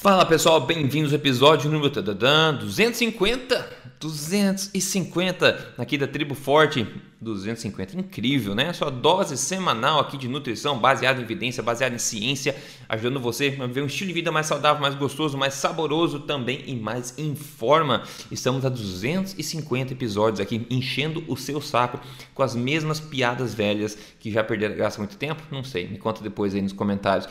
Fala 0.00 0.24
pessoal, 0.24 0.60
bem-vindos 0.60 1.12
ao 1.12 1.18
episódio 1.18 1.68
número 1.68 1.90
250, 1.90 3.68
250 3.98 5.74
aqui 5.76 5.98
da 5.98 6.06
Tribo 6.06 6.36
Forte, 6.36 6.86
250, 7.20 7.98
incrível, 7.98 8.54
né? 8.54 8.72
Sua 8.72 8.92
dose 8.92 9.36
semanal 9.36 9.98
aqui 9.98 10.16
de 10.16 10.28
nutrição 10.28 10.78
baseada 10.78 11.18
em 11.18 11.24
evidência, 11.24 11.64
baseada 11.64 11.96
em 11.96 11.98
ciência, 11.98 12.54
ajudando 12.88 13.18
você 13.18 13.58
a 13.60 13.66
viver 13.66 13.82
um 13.82 13.86
estilo 13.86 14.06
de 14.06 14.14
vida 14.14 14.30
mais 14.30 14.46
saudável, 14.46 14.80
mais 14.80 14.94
gostoso, 14.94 15.36
mais 15.36 15.54
saboroso 15.54 16.20
também 16.20 16.62
e 16.68 16.76
mais 16.76 17.18
em 17.18 17.34
forma. 17.34 18.04
Estamos 18.30 18.64
a 18.64 18.68
250 18.68 19.94
episódios 19.94 20.38
aqui, 20.38 20.64
enchendo 20.70 21.24
o 21.26 21.36
seu 21.36 21.60
saco 21.60 21.98
com 22.32 22.44
as 22.44 22.54
mesmas 22.54 23.00
piadas 23.00 23.52
velhas 23.52 23.98
que 24.20 24.30
já 24.30 24.44
perderam 24.44 24.76
graça 24.76 24.98
há 24.98 25.00
muito 25.00 25.16
tempo? 25.16 25.42
Não 25.50 25.64
sei, 25.64 25.88
me 25.88 25.98
conta 25.98 26.22
depois 26.22 26.54
aí 26.54 26.62
nos 26.62 26.72
comentários. 26.72 27.28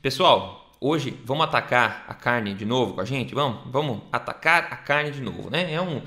Pessoal, 0.00 0.63
hoje 0.84 1.18
vamos 1.24 1.44
atacar 1.44 2.04
a 2.06 2.12
carne 2.12 2.52
de 2.52 2.66
novo 2.66 2.92
com 2.92 3.00
a 3.00 3.04
gente? 3.06 3.34
Vamos, 3.34 3.60
vamos 3.70 4.02
atacar 4.12 4.68
a 4.70 4.76
carne 4.76 5.10
de 5.10 5.22
novo, 5.22 5.48
né? 5.48 5.72
É 5.72 5.80
um 5.80 6.02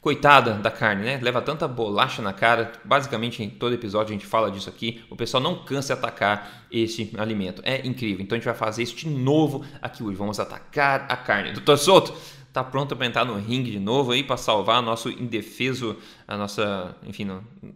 coitada 0.00 0.54
da 0.54 0.70
carne, 0.70 1.04
né? 1.04 1.18
Leva 1.20 1.42
tanta 1.42 1.66
bolacha 1.66 2.22
na 2.22 2.32
cara. 2.32 2.70
Basicamente, 2.84 3.42
em 3.42 3.50
todo 3.50 3.74
episódio 3.74 4.10
a 4.10 4.12
gente 4.12 4.26
fala 4.26 4.48
disso 4.48 4.70
aqui. 4.70 5.02
O 5.10 5.16
pessoal 5.16 5.42
não 5.42 5.64
cansa 5.64 5.94
de 5.94 5.98
atacar 5.98 6.64
esse 6.70 7.12
alimento. 7.18 7.60
É 7.64 7.84
incrível. 7.84 8.22
Então 8.22 8.36
a 8.36 8.38
gente 8.38 8.44
vai 8.44 8.54
fazer 8.54 8.84
isso 8.84 8.94
de 8.94 9.08
novo 9.08 9.64
aqui 9.82 10.02
hoje. 10.02 10.16
Vamos 10.16 10.38
atacar 10.38 11.06
a 11.08 11.16
carne. 11.16 11.52
Doutor 11.52 11.76
Souto, 11.76 12.14
tá 12.52 12.62
pronto 12.62 12.94
para 12.94 13.06
entrar 13.06 13.24
no 13.24 13.34
ringue 13.34 13.72
de 13.72 13.80
novo 13.80 14.12
aí 14.12 14.22
para 14.22 14.36
salvar 14.36 14.80
nosso 14.80 15.10
indefeso, 15.10 15.96
a 16.26 16.36
nossa, 16.36 16.96
enfim, 17.04 17.28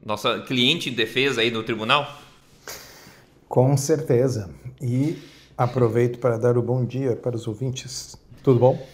nossa 0.06 0.38
cliente 0.38 0.88
indefesa 0.88 1.40
aí 1.40 1.50
no 1.50 1.64
tribunal? 1.64 2.20
Com 3.48 3.76
certeza. 3.76 4.50
E 4.80 5.18
Aproveito 5.56 6.18
para 6.18 6.36
dar 6.36 6.58
o 6.58 6.62
bom 6.62 6.84
dia 6.84 7.14
para 7.14 7.36
os 7.36 7.46
ouvintes. 7.46 8.16
Tudo 8.42 8.58
bom? 8.58 8.86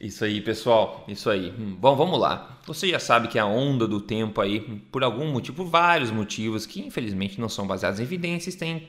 Isso 0.00 0.24
aí, 0.24 0.40
pessoal. 0.40 1.04
Isso 1.06 1.28
aí. 1.28 1.52
Hum, 1.58 1.76
bom, 1.78 1.94
vamos 1.94 2.18
lá. 2.18 2.58
Você 2.66 2.88
já 2.88 2.98
sabe 2.98 3.28
que 3.28 3.38
a 3.38 3.44
onda 3.44 3.86
do 3.86 4.00
tempo 4.00 4.40
aí, 4.40 4.60
por 4.90 5.04
algum 5.04 5.30
motivo, 5.30 5.64
vários 5.66 6.10
motivos 6.10 6.64
que 6.64 6.80
infelizmente 6.80 7.38
não 7.38 7.50
são 7.50 7.66
baseados 7.66 8.00
em 8.00 8.04
evidências, 8.04 8.54
tem 8.54 8.88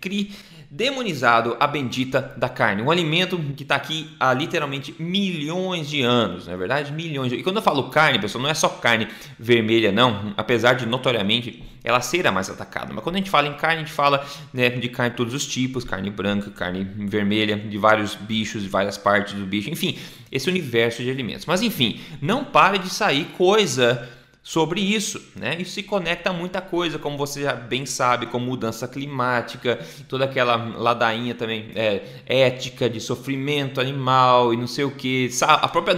cri, 0.00 0.32
demonizado 0.68 1.56
a 1.60 1.68
bendita 1.68 2.34
da 2.36 2.48
carne. 2.48 2.82
Um 2.82 2.90
alimento 2.90 3.38
que 3.56 3.62
está 3.62 3.76
aqui 3.76 4.10
há 4.18 4.32
literalmente 4.32 4.94
milhões 4.98 5.88
de 5.88 6.02
anos, 6.02 6.46
não 6.46 6.54
é 6.54 6.56
verdade? 6.56 6.92
Milhões. 6.92 7.30
De... 7.30 7.38
E 7.38 7.42
quando 7.44 7.56
eu 7.56 7.62
falo 7.62 7.90
carne, 7.90 8.18
pessoal, 8.18 8.42
não 8.42 8.50
é 8.50 8.54
só 8.54 8.68
carne 8.68 9.06
vermelha, 9.38 9.92
não. 9.92 10.34
Apesar 10.36 10.72
de 10.72 10.84
notoriamente 10.84 11.62
ela 11.82 12.00
ser 12.00 12.26
a 12.26 12.32
mais 12.32 12.50
atacada. 12.50 12.92
Mas 12.92 13.02
quando 13.02 13.16
a 13.16 13.18
gente 13.18 13.30
fala 13.30 13.48
em 13.48 13.54
carne, 13.54 13.76
a 13.76 13.84
gente 13.84 13.92
fala 13.92 14.24
né, 14.52 14.68
de 14.68 14.88
carne 14.88 15.10
de 15.10 15.16
todos 15.16 15.34
os 15.34 15.46
tipos, 15.46 15.84
carne 15.84 16.10
branca, 16.10 16.50
carne 16.50 16.84
vermelha, 16.84 17.56
de 17.56 17.78
vários 17.78 18.14
bichos, 18.14 18.62
de 18.62 18.68
várias 18.68 18.98
partes 18.98 19.34
do 19.34 19.46
bicho, 19.46 19.70
enfim, 19.70 19.98
esse 20.40 20.50
universo 20.50 21.02
de 21.02 21.10
alimentos. 21.10 21.46
Mas 21.46 21.62
enfim, 21.62 22.00
não 22.20 22.44
para 22.44 22.78
de 22.78 22.90
sair 22.90 23.26
coisa 23.36 24.08
sobre 24.42 24.80
isso, 24.80 25.22
né? 25.36 25.56
Isso 25.60 25.72
se 25.72 25.82
conecta 25.82 26.30
a 26.30 26.32
muita 26.32 26.60
coisa, 26.60 26.98
como 26.98 27.16
você 27.18 27.42
já 27.42 27.52
bem 27.54 27.84
sabe, 27.84 28.26
como 28.26 28.46
mudança 28.46 28.88
climática, 28.88 29.78
toda 30.08 30.24
aquela 30.24 30.56
ladainha 30.56 31.34
também 31.34 31.70
é, 31.74 32.02
ética 32.26 32.88
de 32.88 33.00
sofrimento 33.00 33.80
animal 33.80 34.54
e 34.54 34.56
não 34.56 34.66
sei 34.66 34.84
o 34.84 34.90
que, 34.90 35.28
a 35.42 35.68
própria 35.68 35.94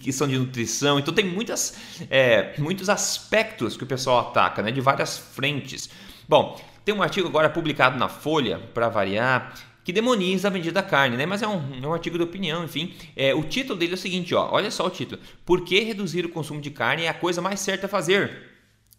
questão 0.00 0.28
de 0.28 0.38
nutrição, 0.38 0.98
então 0.98 1.14
tem 1.14 1.24
muitas, 1.24 1.78
é, 2.10 2.54
muitos 2.58 2.88
aspectos 2.90 3.76
que 3.76 3.84
o 3.84 3.86
pessoal 3.86 4.20
ataca, 4.20 4.62
né? 4.62 4.70
De 4.70 4.80
várias 4.80 5.16
frentes. 5.16 5.88
Bom, 6.28 6.60
tem 6.84 6.94
um 6.94 7.02
artigo 7.02 7.26
agora 7.26 7.48
publicado 7.48 7.98
na 7.98 8.08
Folha, 8.08 8.60
para 8.74 8.88
variar, 8.90 9.54
que 9.88 9.92
demoniza 9.94 10.48
a 10.48 10.50
vendida 10.50 10.74
da 10.74 10.82
carne, 10.82 11.16
né? 11.16 11.24
Mas 11.24 11.40
é 11.40 11.48
um, 11.48 11.82
é 11.82 11.86
um 11.86 11.94
artigo 11.94 12.18
de 12.18 12.22
opinião, 12.22 12.62
enfim. 12.62 12.94
É, 13.16 13.34
o 13.34 13.42
título 13.42 13.78
dele 13.78 13.92
é 13.92 13.94
o 13.94 13.96
seguinte, 13.96 14.34
ó, 14.34 14.46
olha 14.52 14.70
só 14.70 14.86
o 14.86 14.90
título. 14.90 15.18
Por 15.46 15.64
que 15.64 15.80
reduzir 15.80 16.26
o 16.26 16.28
consumo 16.28 16.60
de 16.60 16.70
carne 16.70 17.04
é 17.04 17.08
a 17.08 17.14
coisa 17.14 17.40
mais 17.40 17.58
certa 17.58 17.86
a 17.86 17.88
fazer? 17.88 18.50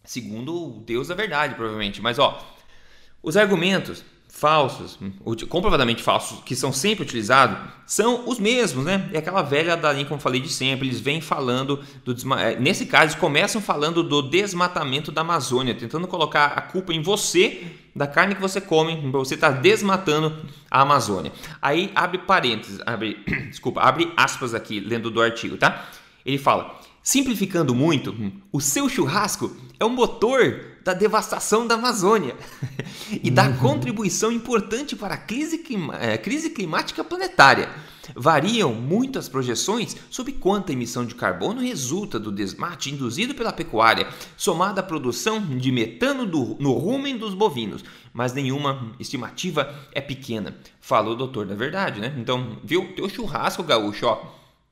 Segundo 0.02 0.52
o 0.52 0.80
Deus 0.80 1.06
da 1.06 1.14
verdade, 1.14 1.54
provavelmente. 1.54 2.02
Mas, 2.02 2.18
ó, 2.18 2.44
os 3.22 3.36
argumentos 3.36 4.02
falsos, 4.40 4.98
comprovadamente 5.50 6.02
falsos, 6.02 6.42
que 6.42 6.56
são 6.56 6.72
sempre 6.72 7.04
utilizados, 7.04 7.58
são 7.84 8.26
os 8.26 8.38
mesmos, 8.38 8.86
né? 8.86 9.10
É 9.12 9.18
aquela 9.18 9.42
velha 9.42 9.76
dalinha, 9.76 10.06
como 10.06 10.16
eu 10.16 10.22
falei 10.22 10.40
de 10.40 10.48
sempre, 10.48 10.88
eles 10.88 10.98
vêm 10.98 11.20
falando 11.20 11.84
do. 12.02 12.14
É, 12.38 12.58
nesse 12.58 12.86
caso, 12.86 13.04
eles 13.04 13.14
começam 13.16 13.60
falando 13.60 14.02
do 14.02 14.22
desmatamento 14.22 15.12
da 15.12 15.20
Amazônia, 15.20 15.74
tentando 15.74 16.08
colocar 16.08 16.46
a 16.56 16.62
culpa 16.62 16.94
em 16.94 17.02
você 17.02 17.64
da 17.94 18.06
carne 18.06 18.34
que 18.34 18.40
você 18.40 18.62
come, 18.62 19.10
você 19.10 19.34
está 19.34 19.50
desmatando 19.50 20.34
a 20.70 20.80
Amazônia. 20.80 21.32
Aí 21.60 21.92
abre 21.94 22.18
parênteses, 22.18 22.80
abre, 22.86 23.22
desculpa, 23.50 23.82
abre 23.82 24.10
aspas 24.16 24.54
aqui, 24.54 24.80
lendo 24.80 25.10
do 25.10 25.20
artigo, 25.20 25.58
tá? 25.58 25.86
Ele 26.24 26.38
fala: 26.38 26.80
simplificando 27.02 27.74
muito, 27.74 28.14
o 28.50 28.60
seu 28.60 28.88
churrasco 28.88 29.54
é 29.78 29.84
o 29.84 29.90
motor 29.90 30.78
da 30.82 30.94
devastação 30.94 31.66
da 31.66 31.74
Amazônia 31.74 32.34
e 33.22 33.30
da 33.30 33.48
uhum. 33.48 33.56
contribuição 33.56 34.30
importante 34.30 34.94
para 34.94 35.14
a 35.14 35.18
crise, 35.18 35.58
clima, 35.58 35.96
é, 35.96 36.16
crise 36.16 36.50
climática 36.50 37.02
planetária. 37.02 37.68
Variam 38.14 38.74
muito 38.74 39.18
as 39.18 39.28
projeções 39.28 39.96
sobre 40.10 40.32
quanta 40.32 40.72
emissão 40.72 41.04
de 41.04 41.14
carbono 41.14 41.60
resulta 41.60 42.18
do 42.18 42.32
desmate 42.32 42.90
induzido 42.90 43.34
pela 43.34 43.52
pecuária, 43.52 44.08
somada 44.36 44.80
à 44.80 44.84
produção 44.84 45.40
de 45.40 45.70
metano 45.70 46.26
do, 46.26 46.56
no 46.58 46.72
rumen 46.72 47.16
dos 47.16 47.34
bovinos, 47.34 47.84
mas 48.12 48.32
nenhuma 48.32 48.92
estimativa 48.98 49.72
é 49.92 50.00
pequena. 50.00 50.56
Falou 50.80 51.14
o 51.14 51.16
doutor 51.16 51.46
da 51.46 51.54
verdade, 51.54 52.00
né? 52.00 52.14
Então, 52.18 52.58
viu? 52.64 52.92
Teu 52.96 53.08
churrasco 53.08 53.62
gaúcho, 53.62 54.06
ó, 54.06 54.20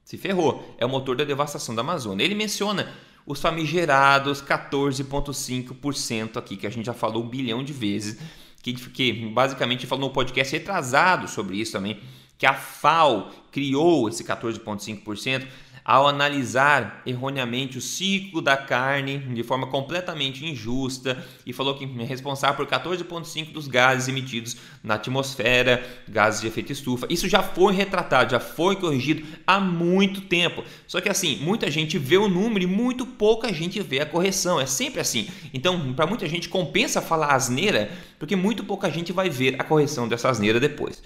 se 0.04 0.16
ferrou. 0.16 0.74
É 0.78 0.86
o 0.86 0.88
motor 0.88 1.14
da 1.14 1.24
devastação 1.24 1.74
da 1.74 1.82
Amazônia. 1.82 2.24
Ele 2.24 2.34
menciona 2.34 2.92
os 3.28 3.42
famigerados 3.42 4.40
14,5% 4.40 6.38
aqui, 6.38 6.56
que 6.56 6.66
a 6.66 6.70
gente 6.70 6.86
já 6.86 6.94
falou 6.94 7.22
um 7.22 7.28
bilhão 7.28 7.62
de 7.62 7.74
vezes, 7.74 8.18
que, 8.62 8.72
que 8.72 9.12
basicamente 9.26 9.86
falou 9.86 10.08
no 10.08 10.14
podcast 10.14 10.56
retrasado 10.56 11.28
sobre 11.28 11.58
isso 11.58 11.72
também, 11.72 12.00
que 12.38 12.46
a 12.46 12.54
FAO 12.54 13.30
criou 13.52 14.08
esse 14.08 14.24
14,5% 14.24 15.46
ao 15.88 16.06
analisar 16.06 17.00
erroneamente 17.06 17.78
o 17.78 17.80
ciclo 17.80 18.42
da 18.42 18.58
carne 18.58 19.20
de 19.20 19.42
forma 19.42 19.68
completamente 19.68 20.44
injusta 20.44 21.24
e 21.46 21.52
falou 21.54 21.76
que 21.76 21.86
é 21.86 22.04
responsável 22.04 22.56
por 22.56 22.66
14,5% 22.66 23.52
dos 23.52 23.66
gases 23.66 24.06
emitidos 24.06 24.58
na 24.84 24.96
atmosfera, 24.96 25.82
gases 26.06 26.42
de 26.42 26.46
efeito 26.46 26.72
estufa. 26.72 27.06
Isso 27.08 27.26
já 27.26 27.42
foi 27.42 27.72
retratado, 27.72 28.32
já 28.32 28.38
foi 28.38 28.76
corrigido 28.76 29.26
há 29.46 29.58
muito 29.58 30.20
tempo. 30.20 30.62
Só 30.86 31.00
que 31.00 31.08
assim, 31.08 31.36
muita 31.36 31.70
gente 31.70 31.96
vê 31.96 32.18
o 32.18 32.28
número 32.28 32.64
e 32.64 32.66
muito 32.66 33.06
pouca 33.06 33.50
gente 33.50 33.80
vê 33.80 34.00
a 34.00 34.06
correção. 34.06 34.60
É 34.60 34.66
sempre 34.66 35.00
assim. 35.00 35.26
Então, 35.54 35.94
para 35.94 36.06
muita 36.06 36.28
gente 36.28 36.50
compensa 36.50 37.00
falar 37.00 37.34
asneira, 37.34 37.90
porque 38.18 38.36
muito 38.36 38.62
pouca 38.62 38.90
gente 38.90 39.10
vai 39.10 39.30
ver 39.30 39.56
a 39.58 39.64
correção 39.64 40.06
dessa 40.06 40.28
asneira 40.28 40.60
depois. 40.60 41.02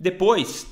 Depois, 0.00 0.66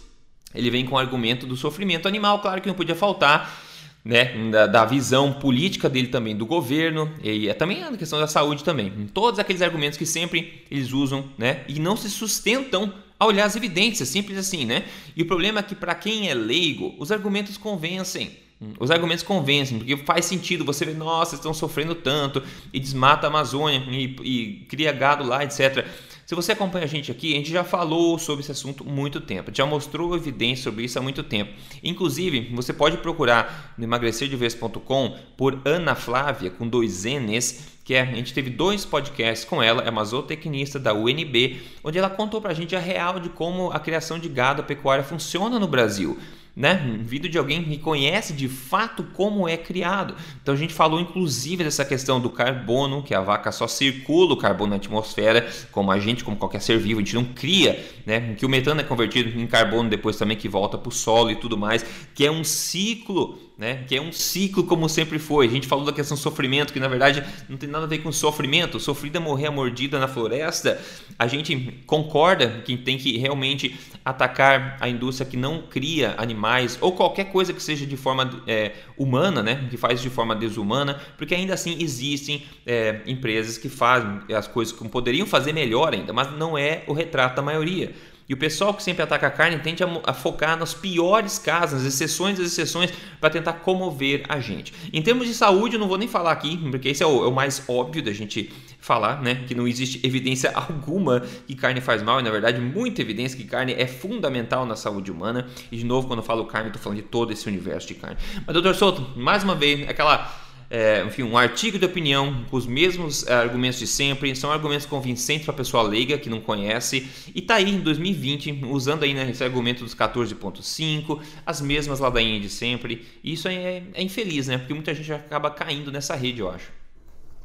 ele 0.54 0.70
vem 0.70 0.84
com 0.84 0.94
o 0.94 0.98
argumento 0.98 1.46
do 1.46 1.56
sofrimento 1.56 2.08
animal, 2.08 2.40
claro 2.40 2.60
que 2.60 2.68
não 2.68 2.74
podia 2.74 2.94
faltar, 2.94 3.62
né, 4.04 4.50
da, 4.50 4.66
da, 4.66 4.84
visão 4.84 5.32
política 5.32 5.88
dele 5.88 6.08
também 6.08 6.36
do 6.36 6.44
governo 6.44 7.08
e 7.22 7.48
é 7.48 7.54
também 7.54 7.84
a 7.84 7.96
questão 7.96 8.18
da 8.18 8.26
saúde 8.26 8.64
também. 8.64 8.90
Todos 9.14 9.38
aqueles 9.38 9.62
argumentos 9.62 9.96
que 9.96 10.04
sempre 10.04 10.64
eles 10.70 10.92
usam, 10.92 11.24
né, 11.38 11.60
e 11.68 11.78
não 11.78 11.96
se 11.96 12.10
sustentam 12.10 12.92
a 13.18 13.26
olhar 13.26 13.44
as 13.44 13.54
evidências, 13.54 14.08
simples 14.08 14.36
assim, 14.36 14.64
né? 14.64 14.84
E 15.16 15.22
o 15.22 15.26
problema 15.26 15.60
é 15.60 15.62
que 15.62 15.76
para 15.76 15.94
quem 15.94 16.28
é 16.28 16.34
leigo, 16.34 16.92
os 16.98 17.12
argumentos 17.12 17.56
convencem. 17.56 18.36
Os 18.78 18.90
argumentos 18.90 19.24
convencem, 19.24 19.78
porque 19.78 19.96
faz 19.98 20.24
sentido 20.24 20.64
você 20.64 20.84
ver, 20.84 20.94
nossa, 20.94 21.34
estão 21.34 21.52
sofrendo 21.52 21.94
tanto 21.94 22.42
e 22.72 22.78
desmata 22.78 23.26
a 23.26 23.30
Amazônia 23.30 23.82
e, 23.88 24.16
e 24.22 24.66
cria 24.69 24.92
gado 24.92 25.24
lá, 25.24 25.42
etc. 25.42 25.84
Se 26.32 26.37
você 26.37 26.53
acompanha 26.53 26.87
a 26.87 26.88
gente 26.88 27.12
aqui, 27.12 27.34
a 27.34 27.37
gente 27.37 27.50
já 27.50 27.62
falou 27.62 28.19
sobre 28.19 28.43
esse 28.43 28.50
assunto 28.50 28.87
há 28.88 28.91
muito 28.91 29.20
tempo, 29.20 29.50
já 29.53 29.66
mostrou 29.66 30.16
evidência 30.16 30.65
sobre 30.65 30.84
isso 30.84 30.98
há 30.98 31.03
muito 31.03 31.22
tempo. 31.22 31.53
Inclusive, 31.84 32.50
você 32.55 32.73
pode 32.73 32.96
procurar 32.96 33.75
no 33.76 33.84
emagrecerdeves.com 33.84 35.19
por 35.37 35.61
Ana 35.62 35.94
Flávia, 35.94 36.50
com 36.50 36.67
dois 36.67 37.05
N's, 37.05 37.69
que 37.84 37.93
é, 37.93 38.00
a 38.00 38.06
gente 38.06 38.32
teve 38.32 38.49
dois 38.49 38.87
podcasts 38.87 39.44
com 39.44 39.62
ela, 39.62 39.82
é 39.82 39.90
uma 39.90 40.06
zootecnista 40.06 40.79
da 40.79 40.94
UNB, 40.94 41.61
onde 41.84 41.99
ela 41.99 42.08
contou 42.08 42.40
pra 42.40 42.55
gente 42.55 42.75
a 42.75 42.81
real 42.81 43.20
de 43.20 43.29
como 43.29 43.70
a 43.70 43.79
criação 43.79 44.19
de 44.19 44.31
gado 44.31 44.64
pecuária 44.64 45.05
funciona 45.05 45.58
no 45.58 45.67
Brasil 45.67 46.19
né? 46.54 46.99
Vídeo 47.00 47.31
de 47.31 47.38
alguém 47.38 47.64
que 47.64 47.78
conhece 47.78 48.32
de 48.32 48.49
fato 48.49 49.04
como 49.14 49.49
é 49.49 49.56
criado. 49.56 50.14
Então 50.43 50.54
a 50.54 50.56
gente 50.56 50.75
falou 50.75 51.00
inclusive 51.00 51.64
dessa 51.64 51.84
questão 51.84 52.20
do 52.20 52.28
carbono, 52.28 53.02
que 53.02 53.14
a 53.14 53.20
vaca 53.20 53.50
só 53.50 53.66
circula 53.66 54.34
o 54.34 54.37
carbono 54.37 54.70
na 54.70 54.76
atmosfera, 54.76 55.49
como 55.70 55.90
a 55.90 55.99
gente, 55.99 56.22
como 56.22 56.37
qualquer 56.37 56.60
ser 56.60 56.78
vivo, 56.78 57.00
a 57.00 57.02
gente 57.02 57.14
não 57.14 57.25
cria, 57.25 57.82
né? 58.04 58.34
Que 58.34 58.44
o 58.44 58.49
metano 58.49 58.81
é 58.81 58.84
convertido 58.84 59.38
em 59.40 59.46
carbono 59.46 59.88
depois 59.88 60.16
também 60.16 60.37
que 60.37 60.49
volta 60.49 60.76
para 60.76 60.88
o 60.88 60.93
solo 60.93 61.31
e 61.31 61.37
tudo 61.37 61.56
mais, 61.56 61.84
que 62.14 62.26
é 62.26 62.31
um 62.31 62.44
ciclo 62.44 63.38
né? 63.56 63.84
Que 63.87 63.96
é 63.96 64.00
um 64.00 64.12
ciclo 64.12 64.64
como 64.64 64.88
sempre 64.88 65.19
foi. 65.19 65.46
A 65.46 65.50
gente 65.50 65.66
falou 65.66 65.84
da 65.84 65.93
questão 65.93 66.16
do 66.16 66.20
sofrimento, 66.20 66.72
que 66.72 66.81
na 66.81 66.88
verdade 66.88 67.25
não 67.49 67.56
tem 67.56 67.69
nada 67.69 67.84
a 67.84 67.88
ver 67.88 67.99
com 67.99 68.10
sofrimento. 68.10 68.81
Sofrida 68.81 69.20
morrer 69.20 69.50
mordida 69.50 69.99
na 69.99 70.08
floresta. 70.08 70.81
A 71.19 71.26
gente 71.26 71.82
concorda 71.87 72.62
que 72.64 72.76
tem 72.76 72.99
que 72.99 73.19
realmente 73.19 73.78
atacar 74.04 74.76
a 74.81 74.88
indústria 74.88 75.28
que 75.28 75.37
não 75.37 75.62
cria 75.62 76.14
animais 76.19 76.78
ou 76.81 76.93
qualquer 76.93 77.26
coisa 77.26 77.52
que 77.52 77.62
seja 77.62 77.87
de 77.87 77.96
forma 77.96 78.43
é, 78.46 78.72
humana, 78.96 79.43
né? 79.43 79.69
Que 79.70 79.76
faz 79.76 80.00
de 80.00 80.10
forma 80.10 80.34
desumana, 80.34 81.00
porque 81.16 81.34
ainda 81.34 81.55
assim 81.55 81.76
existem 81.81 82.44
é, 82.66 83.00
empresas 83.06 83.58
que 83.58 83.69
fazem 83.69 84.20
as 84.34 84.48
coisas 84.48 84.75
que 84.75 84.88
poderiam 84.88 85.26
fazer 85.26 85.52
melhor 85.52 85.93
ainda, 85.93 86.12
mas 86.12 86.32
não 86.32 86.56
é 86.56 86.82
o 86.87 86.93
retrato 86.93 87.37
da 87.37 87.43
maioria. 87.43 87.94
E 88.28 88.34
o 88.34 88.36
pessoal 88.36 88.72
que 88.72 88.82
sempre 88.82 89.02
ataca 89.02 89.26
a 89.26 89.30
carne 89.30 89.58
tende 89.58 89.82
a, 89.82 89.88
a 90.04 90.12
focar 90.12 90.56
nos 90.58 90.74
piores 90.74 91.38
casos, 91.38 91.82
nas 91.82 91.94
exceções 91.94 92.38
das 92.38 92.46
exceções, 92.46 92.90
para 93.20 93.30
tentar 93.30 93.54
comover 93.54 94.24
a 94.28 94.40
gente. 94.40 94.72
Em 94.92 95.02
termos 95.02 95.26
de 95.26 95.34
saúde, 95.34 95.76
eu 95.76 95.80
não 95.80 95.88
vou 95.88 95.98
nem 95.98 96.08
falar 96.08 96.32
aqui, 96.32 96.56
porque 96.70 96.88
esse 96.88 97.02
é 97.02 97.06
o, 97.06 97.24
é 97.24 97.28
o, 97.28 97.32
mais 97.32 97.62
óbvio 97.69 98.02
da 98.02 98.12
gente 98.12 98.52
falar, 98.80 99.20
né? 99.22 99.44
Que 99.46 99.54
não 99.54 99.66
existe 99.66 100.00
evidência 100.06 100.52
alguma 100.54 101.20
que 101.46 101.54
carne 101.54 101.80
faz 101.80 102.02
mal, 102.02 102.20
e 102.20 102.22
na 102.22 102.30
verdade, 102.30 102.60
muita 102.60 103.02
evidência 103.02 103.36
que 103.36 103.44
carne 103.44 103.74
é 103.76 103.86
fundamental 103.86 104.64
na 104.66 104.76
saúde 104.76 105.10
humana. 105.10 105.48
E 105.70 105.76
de 105.76 105.84
novo, 105.84 106.06
quando 106.06 106.20
eu 106.20 106.24
falo 106.24 106.44
carne, 106.46 106.69
eu 106.69 106.70
estou 106.70 106.82
falando 106.82 106.98
de 106.98 107.04
todo 107.04 107.32
esse 107.32 107.46
universo 107.48 107.88
de 107.88 107.94
carne. 107.94 108.16
Mas, 108.46 108.54
doutor 108.54 108.74
Souto, 108.74 109.19
mais 109.19 109.42
uma 109.44 109.54
vez, 109.54 109.88
aquela 109.88 110.32
é, 110.74 111.04
enfim, 111.04 111.22
um 111.22 111.36
artigo 111.36 111.78
de 111.78 111.84
opinião 111.84 112.46
com 112.50 112.56
os 112.56 112.66
mesmos 112.66 113.26
é, 113.26 113.34
argumentos 113.34 113.78
de 113.78 113.86
sempre, 113.86 114.34
são 114.34 114.50
argumentos 114.50 114.86
convincentes 114.86 115.44
para 115.44 115.52
a 115.52 115.56
pessoa 115.58 115.82
leiga 115.82 116.16
que 116.16 116.30
não 116.30 116.40
conhece, 116.40 117.06
e 117.34 117.40
está 117.40 117.56
aí 117.56 117.74
em 117.74 117.80
2020 117.80 118.64
usando 118.70 119.02
aí 119.02 119.12
né, 119.12 119.28
esse 119.30 119.44
argumento 119.44 119.84
dos 119.84 119.94
14.5, 119.94 121.20
as 121.44 121.60
mesmas 121.60 122.00
ladainhas 122.00 122.40
de 122.40 122.48
sempre, 122.48 123.06
e 123.22 123.34
isso 123.34 123.48
é, 123.48 123.82
é, 123.92 124.02
infeliz, 124.02 124.46
né? 124.46 124.56
Porque 124.56 124.72
muita 124.72 124.94
gente 124.94 125.12
acaba 125.12 125.50
caindo 125.50 125.92
nessa 125.92 126.16
rede, 126.16 126.40
eu 126.40 126.50
acho. 126.50 126.72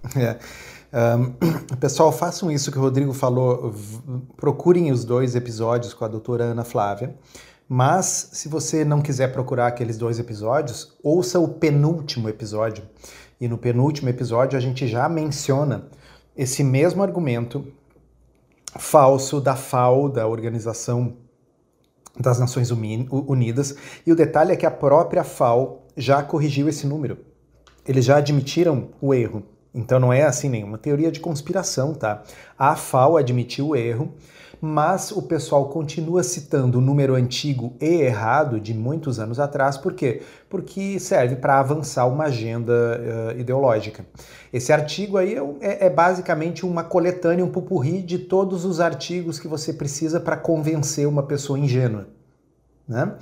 É. 0.15 0.39
Um, 1.17 1.33
pessoal, 1.81 2.13
façam 2.13 2.49
isso 2.49 2.71
que 2.71 2.77
o 2.77 2.81
Rodrigo 2.81 3.11
falou, 3.11 3.75
procurem 4.37 4.89
os 4.89 5.03
dois 5.03 5.35
episódios 5.35 5.93
com 5.93 6.05
a 6.05 6.07
doutora 6.07 6.45
Ana 6.45 6.63
Flávia. 6.63 7.13
Mas 7.67 8.29
se 8.31 8.47
você 8.47 8.85
não 8.85 9.01
quiser 9.01 9.33
procurar 9.33 9.67
aqueles 9.67 9.97
dois 9.97 10.19
episódios, 10.19 10.97
ouça 11.03 11.39
o 11.39 11.47
penúltimo 11.47 12.29
episódio. 12.29 12.83
E 13.39 13.47
no 13.47 13.57
penúltimo 13.57 14.09
episódio 14.09 14.57
a 14.57 14.61
gente 14.61 14.87
já 14.87 15.07
menciona 15.09 15.89
esse 16.35 16.63
mesmo 16.63 17.03
argumento 17.03 17.67
falso 18.77 19.41
da 19.41 19.55
FAO, 19.55 20.07
da 20.07 20.27
Organização 20.27 21.17
das 22.19 22.39
Nações 22.39 22.71
Unidas, 22.71 23.75
e 24.05 24.11
o 24.11 24.15
detalhe 24.15 24.51
é 24.51 24.55
que 24.55 24.65
a 24.65 24.71
própria 24.71 25.23
FAO 25.23 25.85
já 25.95 26.23
corrigiu 26.23 26.67
esse 26.67 26.87
número. 26.87 27.19
Eles 27.85 28.05
já 28.05 28.17
admitiram 28.17 28.89
o 29.01 29.13
erro. 29.13 29.43
Então 29.73 29.99
não 29.99 30.11
é 30.11 30.23
assim 30.23 30.49
nenhuma 30.49 30.77
teoria 30.77 31.11
de 31.11 31.19
conspiração, 31.19 31.93
tá? 31.93 32.23
A 32.57 32.75
FAO 32.75 33.17
admitiu 33.17 33.69
o 33.69 33.75
erro 33.75 34.13
mas 34.59 35.11
o 35.11 35.21
pessoal 35.21 35.69
continua 35.69 36.23
citando 36.23 36.79
o 36.79 36.81
número 36.81 37.13
antigo 37.13 37.75
e 37.79 38.01
errado 38.01 38.59
de 38.59 38.73
muitos 38.73 39.19
anos 39.19 39.39
atrás, 39.39 39.77
por 39.77 39.93
quê? 39.93 40.21
Porque 40.49 40.99
serve 40.99 41.35
para 41.35 41.59
avançar 41.59 42.07
uma 42.07 42.25
agenda 42.25 42.73
uh, 42.73 43.39
ideológica. 43.39 44.05
Esse 44.51 44.73
artigo 44.73 45.17
aí 45.17 45.35
é, 45.35 45.41
é, 45.61 45.85
é, 45.85 45.89
basicamente 45.89 46.65
uma 46.65 46.83
coletânea, 46.83 47.45
um 47.45 47.51
pupurri 47.51 48.01
de 48.01 48.17
todos 48.17 48.65
os 48.65 48.79
artigos 48.79 49.39
que 49.39 49.47
você 49.47 49.73
precisa 49.73 50.19
para 50.19 50.37
convencer 50.37 51.07
uma 51.07 51.23
pessoa 51.23 51.59
ingênua. 51.59 52.07
Né? 52.87 53.13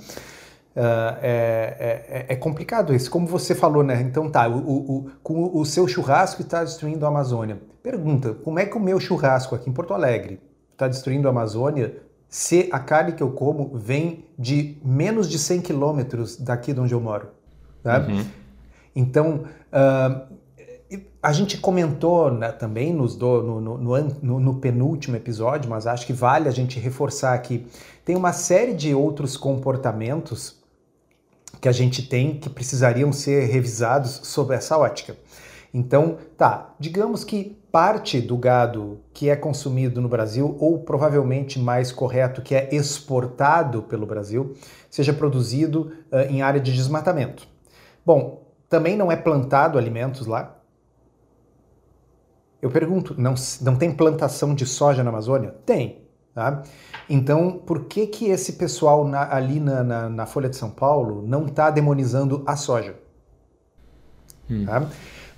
Uh, 0.76 1.16
é, 1.22 2.04
é, 2.08 2.26
é, 2.28 2.36
complicado 2.36 2.94
isso. 2.94 3.10
Como 3.10 3.26
você 3.26 3.54
falou, 3.54 3.82
né? 3.82 4.02
Então 4.02 4.28
tá, 4.28 4.46
o, 4.46 4.58
o, 4.58 5.10
o, 5.24 5.60
o 5.60 5.64
seu 5.64 5.88
churrasco 5.88 6.42
está 6.42 6.62
destruindo 6.62 7.06
a 7.06 7.08
Amazônia. 7.08 7.58
Pergunta, 7.82 8.34
como 8.34 8.58
é 8.58 8.66
que 8.66 8.76
o 8.76 8.80
meu 8.80 9.00
churrasco 9.00 9.54
aqui 9.54 9.70
em 9.70 9.72
Porto 9.72 9.94
Alegre 9.94 10.38
está 10.72 10.86
destruindo 10.86 11.28
a 11.28 11.30
Amazônia 11.30 12.02
se 12.28 12.68
a 12.70 12.78
carne 12.78 13.12
que 13.12 13.22
eu 13.22 13.30
como 13.30 13.70
vem 13.78 14.26
de 14.38 14.76
menos 14.84 15.30
de 15.30 15.38
100 15.38 15.62
quilômetros 15.62 16.36
daqui 16.36 16.74
de 16.74 16.80
onde 16.80 16.92
eu 16.92 17.00
moro. 17.00 17.28
Tá? 17.82 18.00
Uhum. 18.00 18.26
Então, 18.94 19.44
uh, 19.72 20.36
a 21.22 21.32
gente 21.32 21.56
comentou 21.56 22.30
né, 22.30 22.52
também 22.52 22.92
nos 22.92 23.16
do, 23.16 23.42
no, 23.42 23.60
no, 23.60 23.98
no, 24.22 24.40
no, 24.40 24.54
penúltimo 24.56 25.16
episódio, 25.16 25.70
mas 25.70 25.86
acho 25.86 26.06
que 26.06 26.12
vale 26.12 26.48
a 26.48 26.52
gente 26.52 26.78
reforçar 26.78 27.32
aqui. 27.32 27.66
Tem 28.04 28.14
uma 28.14 28.32
série 28.32 28.74
de 28.74 28.94
outros 28.94 29.36
comportamentos 29.36 30.65
que 31.60 31.68
a 31.68 31.72
gente 31.72 32.06
tem 32.08 32.38
que 32.38 32.48
precisariam 32.48 33.12
ser 33.12 33.46
revisados 33.46 34.20
sob 34.24 34.54
essa 34.54 34.76
ótica. 34.78 35.16
Então, 35.72 36.16
tá, 36.36 36.74
digamos 36.78 37.24
que 37.24 37.58
parte 37.70 38.20
do 38.20 38.36
gado 38.38 39.00
que 39.12 39.28
é 39.28 39.36
consumido 39.36 40.00
no 40.00 40.08
Brasil, 40.08 40.56
ou 40.58 40.78
provavelmente 40.78 41.58
mais 41.58 41.92
correto, 41.92 42.40
que 42.40 42.54
é 42.54 42.74
exportado 42.74 43.82
pelo 43.82 44.06
Brasil, 44.06 44.54
seja 44.88 45.12
produzido 45.12 45.92
uh, 46.10 46.20
em 46.30 46.40
área 46.40 46.58
de 46.60 46.72
desmatamento. 46.72 47.46
Bom, 48.04 48.46
também 48.68 48.96
não 48.96 49.12
é 49.12 49.16
plantado 49.16 49.76
alimentos 49.76 50.26
lá? 50.26 50.56
Eu 52.62 52.70
pergunto, 52.70 53.14
não, 53.18 53.34
não 53.60 53.76
tem 53.76 53.92
plantação 53.92 54.54
de 54.54 54.64
soja 54.64 55.04
na 55.04 55.10
Amazônia? 55.10 55.54
Tem. 55.66 56.05
Tá? 56.36 56.64
Então, 57.08 57.62
por 57.64 57.84
que, 57.86 58.06
que 58.06 58.26
esse 58.26 58.52
pessoal 58.52 59.08
na, 59.08 59.34
ali 59.34 59.58
na, 59.58 59.82
na, 59.82 60.08
na, 60.10 60.26
Folha 60.26 60.50
de 60.50 60.56
São 60.56 60.68
Paulo 60.68 61.24
não 61.26 61.46
está 61.46 61.70
demonizando 61.70 62.42
a 62.44 62.54
soja? 62.56 62.94
Hum. 64.50 64.66
Tá? 64.66 64.86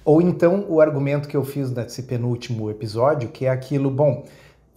Ou 0.04 0.20
então 0.20 0.66
o 0.68 0.80
argumento 0.80 1.28
que 1.28 1.36
eu 1.36 1.44
fiz 1.44 1.70
nesse 1.70 2.02
penúltimo 2.02 2.68
episódio, 2.68 3.28
que 3.28 3.46
é 3.46 3.48
aquilo, 3.48 3.92
bom, 3.92 4.24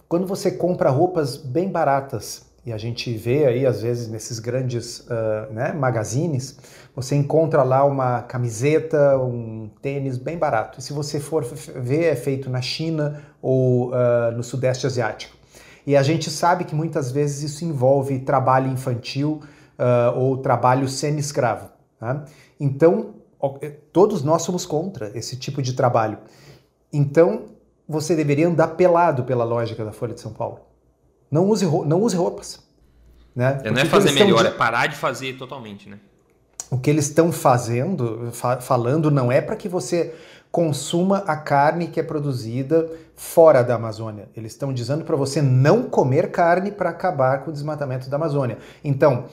quando 0.08 0.24
você 0.24 0.52
compra 0.52 0.90
roupas 0.90 1.36
bem 1.36 1.68
baratas, 1.68 2.46
e 2.64 2.72
a 2.72 2.78
gente 2.78 3.12
vê 3.16 3.44
aí 3.44 3.66
às 3.66 3.82
vezes 3.82 4.06
nesses 4.06 4.38
grandes 4.38 5.00
uh, 5.00 5.52
né, 5.52 5.72
magazines, 5.72 6.56
você 6.94 7.16
encontra 7.16 7.64
lá 7.64 7.84
uma 7.84 8.22
camiseta, 8.22 9.18
um 9.18 9.68
tênis 9.82 10.18
bem 10.18 10.38
barato. 10.38 10.78
E 10.78 10.82
se 10.82 10.92
você 10.92 11.18
for 11.18 11.44
ver, 11.44 12.04
é 12.04 12.14
feito 12.14 12.48
na 12.48 12.62
China 12.62 13.20
ou 13.42 13.88
uh, 13.88 14.30
no 14.36 14.44
Sudeste 14.44 14.86
Asiático. 14.86 15.41
E 15.86 15.96
a 15.96 16.02
gente 16.02 16.30
sabe 16.30 16.64
que 16.64 16.74
muitas 16.74 17.10
vezes 17.10 17.52
isso 17.52 17.64
envolve 17.64 18.20
trabalho 18.20 18.70
infantil 18.70 19.42
uh, 19.78 20.18
ou 20.18 20.36
trabalho 20.38 20.88
semi-escravo. 20.88 21.70
Tá? 21.98 22.24
Então, 22.58 23.14
é, 23.60 23.70
todos 23.92 24.22
nós 24.22 24.42
somos 24.42 24.64
contra 24.64 25.10
esse 25.16 25.36
tipo 25.36 25.60
de 25.60 25.72
trabalho. 25.72 26.18
Então, 26.92 27.46
você 27.88 28.14
deveria 28.14 28.46
andar 28.46 28.68
pelado 28.68 29.24
pela 29.24 29.44
lógica 29.44 29.84
da 29.84 29.92
Folha 29.92 30.14
de 30.14 30.20
São 30.20 30.32
Paulo. 30.32 30.60
Não 31.30 31.48
use, 31.48 31.64
não 31.64 32.00
use 32.02 32.16
roupas. 32.16 32.60
Né? 33.34 33.60
É, 33.64 33.70
não 33.70 33.80
é 33.80 33.84
fazer 33.84 34.12
melhor, 34.12 34.42
de... 34.42 34.48
é 34.48 34.50
parar 34.50 34.86
de 34.86 34.96
fazer 34.96 35.36
totalmente, 35.36 35.88
né? 35.88 35.98
O 36.70 36.78
que 36.78 36.88
eles 36.88 37.06
estão 37.06 37.30
fazendo, 37.32 38.30
fa 38.32 38.60
falando, 38.60 39.10
não 39.10 39.30
é 39.30 39.40
para 39.40 39.56
que 39.56 39.68
você 39.68 40.14
consuma 40.52 41.24
a 41.26 41.34
carne 41.34 41.88
que 41.88 41.98
é 41.98 42.02
produzida 42.02 42.86
fora 43.16 43.62
da 43.62 43.74
Amazônia. 43.74 44.28
Eles 44.36 44.52
estão 44.52 44.72
dizendo 44.72 45.02
para 45.02 45.16
você 45.16 45.40
não 45.40 45.84
comer 45.84 46.30
carne 46.30 46.70
para 46.70 46.90
acabar 46.90 47.42
com 47.42 47.50
o 47.50 47.52
desmatamento 47.52 48.10
da 48.10 48.16
Amazônia. 48.16 48.58
Então, 48.84 49.24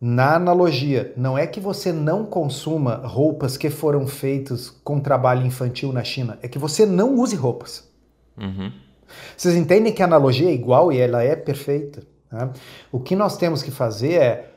na 0.00 0.36
analogia, 0.36 1.12
não 1.16 1.36
é 1.36 1.48
que 1.48 1.58
você 1.58 1.92
não 1.92 2.24
consuma 2.24 2.94
roupas 3.04 3.56
que 3.56 3.68
foram 3.68 4.06
feitas 4.06 4.70
com 4.70 5.00
trabalho 5.00 5.44
infantil 5.44 5.92
na 5.92 6.04
China, 6.04 6.38
é 6.40 6.46
que 6.46 6.58
você 6.58 6.86
não 6.86 7.16
use 7.16 7.34
roupas. 7.34 7.90
Uhum. 8.36 8.72
Vocês 9.36 9.56
entendem 9.56 9.92
que 9.92 10.02
a 10.02 10.06
analogia 10.06 10.48
é 10.48 10.52
igual 10.52 10.92
e 10.92 11.00
ela 11.00 11.24
é 11.24 11.34
perfeita? 11.34 12.04
Né? 12.30 12.50
O 12.92 13.00
que 13.00 13.16
nós 13.16 13.36
temos 13.36 13.64
que 13.64 13.72
fazer 13.72 14.12
é 14.12 14.50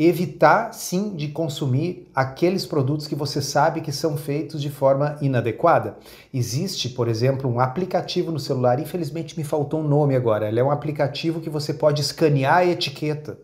evitar 0.00 0.72
sim 0.72 1.16
de 1.16 1.26
consumir 1.26 2.08
aqueles 2.14 2.64
produtos 2.64 3.08
que 3.08 3.16
você 3.16 3.42
sabe 3.42 3.80
que 3.80 3.90
são 3.90 4.16
feitos 4.16 4.62
de 4.62 4.70
forma 4.70 5.18
inadequada. 5.20 5.96
Existe, 6.32 6.88
por 6.90 7.08
exemplo, 7.08 7.50
um 7.50 7.58
aplicativo 7.58 8.30
no 8.30 8.38
celular, 8.38 8.78
infelizmente 8.78 9.36
me 9.36 9.42
faltou 9.42 9.80
um 9.80 9.88
nome 9.88 10.14
agora. 10.14 10.46
Ele 10.46 10.60
é 10.60 10.62
um 10.62 10.70
aplicativo 10.70 11.40
que 11.40 11.50
você 11.50 11.74
pode 11.74 12.00
escanear 12.00 12.58
a 12.58 12.66
etiqueta 12.66 13.36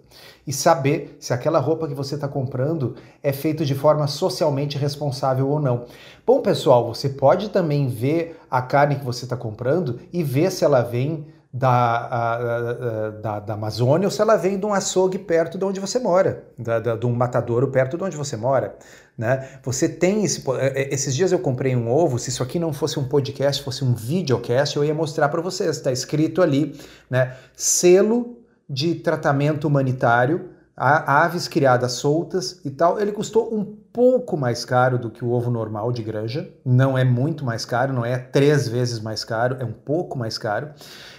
e 0.47 0.53
saber 0.53 1.17
se 1.19 1.33
aquela 1.33 1.59
roupa 1.59 1.89
que 1.89 1.95
você 1.95 2.15
está 2.15 2.29
comprando 2.29 2.95
é 3.21 3.33
feita 3.33 3.65
de 3.65 3.75
forma 3.75 4.07
socialmente 4.07 4.79
responsável 4.79 5.49
ou 5.49 5.59
não. 5.59 5.87
Bom, 6.25 6.41
pessoal, 6.41 6.87
você 6.87 7.09
pode 7.09 7.51
também 7.51 7.89
ver 7.89 8.39
a 8.49 8.63
carne 8.63 8.95
que 8.95 9.05
você 9.05 9.25
está 9.25 9.37
comprando 9.37 9.99
e 10.13 10.23
ver 10.23 10.53
se 10.53 10.65
ela 10.65 10.83
vem 10.83 11.27
da, 11.57 11.71
a, 11.71 12.35
a, 12.35 13.11
da, 13.11 13.39
da, 13.39 13.55
Amazônia 13.55 14.09
ou 14.09 14.11
se 14.11 14.21
ela 14.21 14.35
vem 14.35 14.59
de 14.59 14.67
um 14.67 14.75
açougue 14.75 15.21
perto 15.21 15.57
de 15.57 15.65
onde 15.65 15.79
você 15.79 16.01
mora, 16.01 16.43
da, 16.59 16.81
da, 16.81 16.97
de 16.97 17.07
um 17.07 17.15
matadouro 17.15 17.69
perto 17.69 17.97
de 17.97 18.03
onde 18.03 18.17
você 18.17 18.37
mora. 18.37 18.75
Né? 19.17 19.49
Você 19.63 19.89
tem 19.89 20.25
esse. 20.25 20.43
É, 20.59 20.83
é, 20.83 20.93
esses 20.93 21.15
dias 21.15 21.31
eu 21.31 21.39
comprei 21.39 21.77
um 21.77 21.89
ovo. 21.89 22.19
Se 22.19 22.31
isso 22.31 22.43
aqui 22.43 22.59
não 22.59 22.73
fosse 22.73 22.99
um 22.99 23.05
podcast, 23.07 23.63
fosse 23.63 23.85
um 23.85 23.95
videocast, 23.95 24.75
eu 24.75 24.85
ia 24.85 24.93
mostrar 24.93 25.29
para 25.29 25.41
vocês. 25.41 25.77
Está 25.77 25.93
escrito 25.93 26.43
ali, 26.43 26.77
né? 27.09 27.37
Selo 27.55 28.37
de 28.69 28.97
tratamento 28.97 29.69
humanitário 29.69 30.51
aves 30.77 31.47
criadas 31.47 31.93
soltas 31.93 32.61
e 32.65 32.71
tal, 32.71 33.01
ele 33.01 33.13
custou 33.13 33.55
um 33.55 33.65
pouco 33.65 34.37
mais 34.37 34.65
caro 34.65 34.99
do 34.99 35.09
que 35.09 35.25
o 35.25 35.31
ovo 35.31 35.51
normal 35.51 35.93
de 35.93 36.03
granja. 36.03 36.51
Não 36.65 36.99
é 36.99 37.05
muito 37.05 37.45
mais 37.45 37.65
caro, 37.65 37.93
não 37.93 38.05
é 38.05 38.19
três 38.19 38.67
vezes 38.67 38.99
mais 38.99 39.25
caro, 39.25 39.57
é 39.61 39.65
um 39.65 39.73
pouco 39.73 40.19
mais 40.19 40.37
caro. 40.37 40.71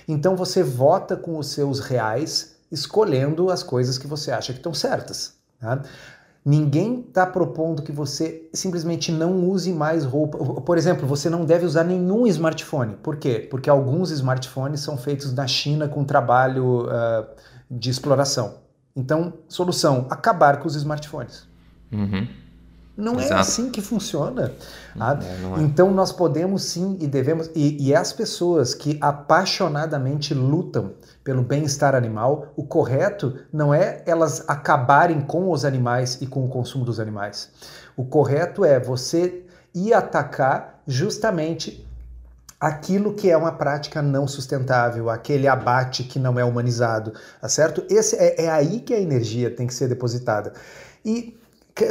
Então 0.07 0.35
você 0.35 0.61
vota 0.61 1.15
com 1.15 1.37
os 1.37 1.47
seus 1.47 1.79
reais, 1.79 2.57
escolhendo 2.69 3.49
as 3.49 3.63
coisas 3.63 3.97
que 3.97 4.07
você 4.07 4.31
acha 4.31 4.51
que 4.51 4.59
estão 4.59 4.73
certas. 4.73 5.35
Tá? 5.59 5.81
Ninguém 6.43 6.99
está 6.99 7.25
propondo 7.25 7.81
que 7.81 7.91
você 7.91 8.49
simplesmente 8.53 9.11
não 9.11 9.49
use 9.49 9.71
mais 9.71 10.03
roupa. 10.03 10.37
Por 10.61 10.77
exemplo, 10.77 11.07
você 11.07 11.29
não 11.29 11.45
deve 11.45 11.65
usar 11.65 11.83
nenhum 11.85 12.27
smartphone. 12.27 12.97
Por 12.97 13.15
quê? 13.15 13.47
Porque 13.49 13.69
alguns 13.69 14.11
smartphones 14.11 14.81
são 14.81 14.97
feitos 14.97 15.33
na 15.33 15.47
China 15.47 15.87
com 15.87 16.03
trabalho 16.03 16.85
uh, 16.85 17.25
de 17.71 17.89
exploração. 17.89 18.64
Então, 18.95 19.33
solução: 19.47 20.07
acabar 20.09 20.59
com 20.59 20.67
os 20.67 20.75
smartphones. 20.75 21.47
Uhum. 21.91 22.27
Não 22.97 23.19
é 23.19 23.25
Exato. 23.25 23.33
é 23.33 23.39
assim 23.39 23.69
que 23.69 23.81
funciona. 23.81 24.53
Tá? 24.97 25.19
É, 25.21 25.59
é. 25.59 25.63
Então 25.63 25.91
nós 25.91 26.13
podemos 26.13 26.63
sim 26.63 26.97
e 27.01 27.07
devemos. 27.07 27.49
E, 27.53 27.89
e 27.89 27.93
as 27.93 28.13
pessoas 28.13 28.73
que 28.73 28.97
apaixonadamente 29.01 30.33
lutam 30.33 30.93
pelo 31.23 31.41
bem-estar 31.41 31.93
animal, 31.93 32.53
o 32.55 32.63
correto 32.63 33.37
não 33.51 33.73
é 33.73 34.01
elas 34.05 34.47
acabarem 34.47 35.19
com 35.19 35.51
os 35.51 35.65
animais 35.65 36.21
e 36.21 36.27
com 36.27 36.45
o 36.45 36.47
consumo 36.47 36.85
dos 36.85 36.99
animais. 36.99 37.51
O 37.97 38.05
correto 38.05 38.63
é 38.63 38.79
você 38.79 39.43
ir 39.73 39.93
atacar 39.93 40.81
justamente 40.87 41.85
aquilo 42.65 43.13
que 43.13 43.29
é 43.29 43.37
uma 43.37 43.51
prática 43.51 44.01
não 44.01 44.27
sustentável, 44.27 45.07
aquele 45.07 45.47
abate 45.47 46.03
que 46.03 46.17
não 46.17 46.39
é 46.39 46.43
humanizado, 46.43 47.13
tá 47.39 47.47
certo? 47.47 47.85
Esse 47.87 48.15
é, 48.15 48.45
é 48.45 48.49
aí 48.49 48.79
que 48.79 48.91
a 48.91 48.99
energia 48.99 49.51
tem 49.51 49.67
que 49.67 49.73
ser 49.73 49.87
depositada. 49.87 50.51
E 51.05 51.37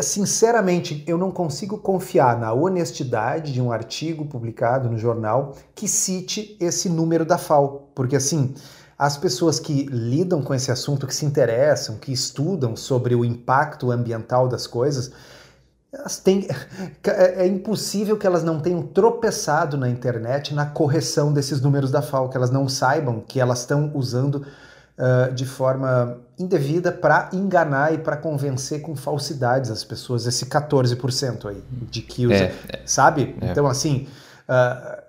sinceramente, 0.02 1.04
eu 1.06 1.16
não 1.16 1.30
consigo 1.30 1.78
confiar 1.78 2.40
na 2.40 2.52
honestidade 2.52 3.52
de 3.52 3.62
um 3.62 3.70
artigo 3.70 4.24
publicado 4.24 4.90
no 4.90 4.98
jornal 4.98 5.54
que 5.76 5.86
cite 5.86 6.56
esse 6.58 6.88
número 6.88 7.24
da 7.24 7.38
FAO, 7.38 7.88
porque 7.94 8.16
assim, 8.16 8.52
as 8.98 9.16
pessoas 9.16 9.60
que 9.60 9.84
lidam 9.84 10.42
com 10.42 10.52
esse 10.52 10.72
assunto, 10.72 11.06
que 11.06 11.14
se 11.14 11.24
interessam, 11.24 11.98
que 11.98 12.12
estudam 12.12 12.74
sobre 12.74 13.14
o 13.14 13.24
impacto 13.24 13.92
ambiental 13.92 14.48
das 14.48 14.66
coisas, 14.66 15.12
elas 15.94 16.18
têm, 16.18 16.46
é, 17.04 17.44
é 17.44 17.46
impossível 17.46 18.16
que 18.16 18.26
elas 18.26 18.42
não 18.42 18.60
tenham 18.60 18.82
tropeçado 18.82 19.76
na 19.76 19.88
internet 19.88 20.52
na 20.52 20.66
correção 20.66 21.32
desses 21.32 21.60
números 21.60 21.90
da 21.90 22.02
FAO, 22.02 22.28
que 22.28 22.36
elas 22.36 22.50
não 22.50 22.68
saibam 22.68 23.20
que 23.20 23.40
elas 23.40 23.60
estão 23.60 23.90
usando 23.94 24.36
uh, 24.98 25.32
de 25.32 25.46
forma 25.46 26.18
indevida 26.38 26.90
para 26.90 27.30
enganar 27.32 27.94
e 27.94 27.98
para 27.98 28.16
convencer 28.16 28.82
com 28.82 28.96
falsidades 28.96 29.70
as 29.70 29.84
pessoas, 29.84 30.26
esse 30.26 30.46
14% 30.46 31.48
aí, 31.48 31.62
de 31.90 32.02
que 32.02 32.26
usa, 32.26 32.34
é, 32.34 32.54
é, 32.68 32.80
sabe? 32.84 33.36
É. 33.40 33.50
Então, 33.50 33.66
assim, 33.66 34.08
uh, 34.48 35.02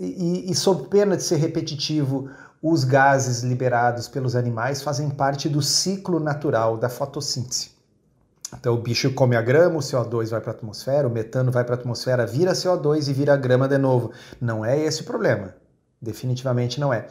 e, 0.00 0.50
e 0.50 0.54
sob 0.54 0.88
pena 0.88 1.16
de 1.16 1.22
ser 1.22 1.36
repetitivo, 1.36 2.28
os 2.60 2.82
gases 2.82 3.42
liberados 3.42 4.08
pelos 4.08 4.34
animais 4.34 4.82
fazem 4.82 5.08
parte 5.10 5.48
do 5.48 5.62
ciclo 5.62 6.18
natural 6.18 6.76
da 6.76 6.88
fotossíntese. 6.88 7.73
Então 8.58 8.74
o 8.74 8.78
bicho 8.78 9.12
come 9.12 9.36
a 9.36 9.42
grama, 9.42 9.76
o 9.76 9.80
CO2 9.80 10.28
vai 10.28 10.40
para 10.40 10.52
a 10.52 10.54
atmosfera, 10.54 11.06
o 11.06 11.10
metano 11.10 11.50
vai 11.50 11.64
para 11.64 11.74
a 11.74 11.78
atmosfera, 11.78 12.26
vira 12.26 12.52
CO2 12.52 13.08
e 13.08 13.12
vira 13.12 13.36
grama 13.36 13.68
de 13.68 13.78
novo. 13.78 14.12
Não 14.40 14.64
é 14.64 14.78
esse 14.78 15.02
o 15.02 15.04
problema. 15.04 15.54
Definitivamente 16.00 16.78
não 16.80 16.92
é. 16.92 17.06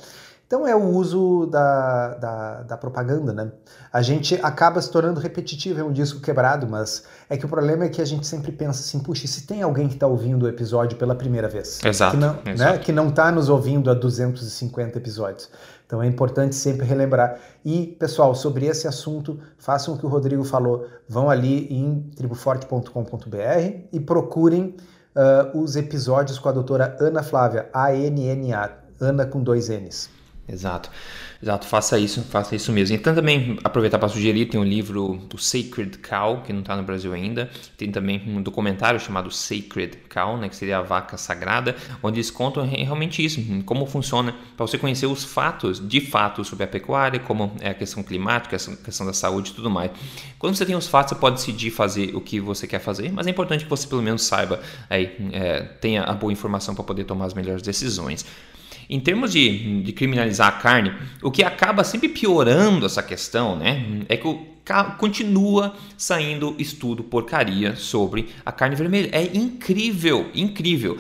Então 0.54 0.68
é 0.68 0.76
o 0.76 0.88
uso 0.88 1.48
da, 1.48 2.10
da, 2.10 2.62
da, 2.62 2.78
propaganda, 2.78 3.34
né? 3.34 3.52
A 3.92 4.04
gente 4.04 4.36
acaba 4.44 4.80
se 4.80 4.92
tornando 4.92 5.20
repetitivo, 5.20 5.80
é 5.80 5.84
um 5.84 5.92
disco 5.92 6.22
quebrado, 6.22 6.68
mas 6.68 7.06
é 7.28 7.36
que 7.36 7.44
o 7.44 7.50
problema 7.50 7.86
é 7.86 7.90
que 7.90 8.00
a 8.00 8.06
gente 8.06 8.28
sempre 8.28 8.52
pensa 8.52 8.82
assim, 8.82 9.00
puxa, 9.00 9.26
se 9.26 9.48
tem 9.48 9.64
alguém 9.64 9.88
que 9.88 9.96
está 9.96 10.06
ouvindo 10.06 10.44
o 10.44 10.48
episódio 10.48 10.96
pela 10.96 11.16
primeira 11.16 11.50
vez? 11.50 11.80
Exato. 11.84 12.12
Que 12.12 12.22
não, 12.22 12.38
exato. 12.46 12.72
Né, 12.72 12.78
que 12.78 12.92
não 12.92 13.10
está 13.10 13.32
nos 13.32 13.50
ouvindo 13.50 13.90
há 13.90 13.96
250 13.96 14.96
episódios. 14.96 15.50
Então 15.88 16.04
é 16.04 16.06
importante 16.06 16.54
sempre 16.54 16.86
relembrar. 16.86 17.40
E, 17.66 17.88
pessoal, 18.00 18.36
sobre 18.36 18.68
esse 18.68 18.88
assunto, 18.88 19.40
façam 19.58 19.96
o 19.96 19.98
que 19.98 20.06
o 20.06 20.10
Rodrigo 20.10 20.44
falou. 20.44 20.86
Vão 21.10 21.32
ali 21.32 21.66
em 21.74 22.12
triboforte.com.br 22.16 23.88
e 23.92 24.00
procurem 24.00 24.76
uh, 25.16 25.60
os 25.60 25.76
episódios 25.76 26.38
com 26.38 26.48
a 26.48 26.52
doutora 26.52 26.96
Ana 27.00 27.24
Flávia, 27.24 27.70
A-N-N-A, 27.74 28.70
Ana 29.02 29.26
com 29.26 29.42
dois 29.42 29.70
N's. 29.70 30.22
Exato. 30.48 30.90
Exato, 31.42 31.66
faça 31.66 31.98
isso, 31.98 32.22
faça 32.24 32.54
isso 32.54 32.72
mesmo. 32.74 32.96
Então 32.96 33.16
também 33.16 33.58
aproveitar 33.64 33.98
para 33.98 34.10
sugerir, 34.10 34.46
tem 34.48 34.60
um 34.60 34.64
livro 34.64 35.18
do 35.30 35.38
Sacred 35.38 35.98
Cow, 36.00 36.42
que 36.42 36.52
não 36.52 36.60
está 36.60 36.76
no 36.76 36.84
Brasil 36.84 37.14
ainda. 37.14 37.50
Tem 37.78 37.90
também 37.90 38.22
um 38.28 38.42
documentário 38.42 39.00
chamado 39.00 39.32
Sacred 39.32 39.98
Cow, 40.10 40.38
né, 40.38 40.50
que 40.50 40.56
seria 40.56 40.80
a 40.80 40.82
vaca 40.82 41.16
sagrada, 41.18 41.76
onde 42.02 42.18
eles 42.18 42.30
contam 42.30 42.68
realmente 42.68 43.24
isso, 43.24 43.42
como 43.66 43.86
funciona, 43.86 44.36
para 44.58 44.68
você 44.68 44.78
conhecer 44.78 45.06
os 45.06 45.24
fatos, 45.24 45.86
de 45.86 46.02
fato, 46.02 46.44
sobre 46.44 46.66
a 46.66 46.68
pecuária, 46.68 47.20
como 47.20 47.54
é 47.62 47.70
a 47.70 47.74
questão 47.74 48.04
climática, 48.04 48.58
a 48.58 48.76
questão 48.84 49.06
da 49.06 49.14
saúde 49.14 49.52
e 49.52 49.54
tudo 49.54 49.70
mais. 49.70 49.92
Quando 50.38 50.56
você 50.56 50.66
tem 50.66 50.76
os 50.76 50.88
fatos, 50.88 51.12
você 51.12 51.20
pode 51.20 51.38
decidir 51.38 51.72
fazer 51.72 52.14
o 52.16 52.20
que 52.20 52.42
você 52.42 52.68
quer 52.68 52.80
fazer, 52.80 53.12
mas 53.14 53.28
é 53.28 53.30
importante 53.30 53.64
que 53.64 53.70
você 53.70 53.88
pelo 53.88 54.02
menos 54.02 54.24
saiba, 54.24 54.62
aí, 54.90 55.16
é, 55.32 55.62
tenha 55.62 56.04
a 56.04 56.14
boa 56.14 56.34
informação 56.34 56.76
para 56.76 56.84
poder 56.84 57.06
tomar 57.06 57.26
as 57.26 57.34
melhores 57.34 57.62
decisões. 57.62 58.26
Em 58.90 59.00
termos 59.00 59.32
de, 59.32 59.82
de 59.82 59.92
criminalizar 59.94 60.48
a 60.48 60.52
carne, 60.54 60.94
o 61.22 61.32
que 61.32 61.44
acaba 61.44 61.84
sempre 61.84 62.10
piorando 62.10 62.86
essa 62.86 63.02
questão 63.02 63.56
né, 63.56 64.04
é 64.10 64.18
que 64.18 64.28
o 64.28 64.54
continua 64.98 65.76
saindo 65.98 66.56
estudo 66.58 67.04
porcaria 67.04 67.76
sobre 67.76 68.30
a 68.46 68.52
carne 68.52 68.76
vermelha. 68.76 69.10
É 69.12 69.36
incrível, 69.36 70.30
incrível. 70.34 70.98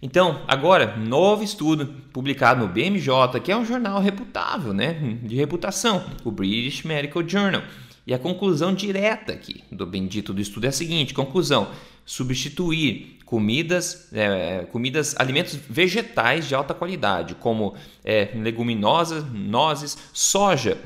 Então, 0.00 0.40
agora, 0.48 0.96
novo 0.96 1.44
estudo 1.44 1.86
publicado 2.12 2.66
no 2.66 2.72
BMJ, 2.72 3.38
que 3.42 3.52
é 3.52 3.56
um 3.56 3.64
jornal 3.64 4.00
reputável, 4.00 4.72
né, 4.72 5.18
de 5.22 5.36
reputação, 5.36 6.04
o 6.24 6.30
British 6.30 6.82
Medical 6.82 7.22
Journal. 7.28 7.62
E 8.04 8.12
a 8.12 8.18
conclusão 8.18 8.74
direta 8.74 9.32
aqui 9.32 9.62
do 9.70 9.86
bendito 9.86 10.32
do 10.32 10.40
estudo 10.40 10.64
é 10.64 10.68
a 10.70 10.72
seguinte: 10.72 11.14
conclusão, 11.14 11.68
substituir 12.04 13.18
comidas, 13.24 14.08
é, 14.12 14.66
comidas, 14.70 15.14
alimentos 15.18 15.54
vegetais 15.54 16.46
de 16.46 16.54
alta 16.54 16.74
qualidade, 16.74 17.34
como 17.34 17.74
é, 18.04 18.28
leguminosas, 18.34 19.24
nozes, 19.32 19.96
soja, 20.12 20.76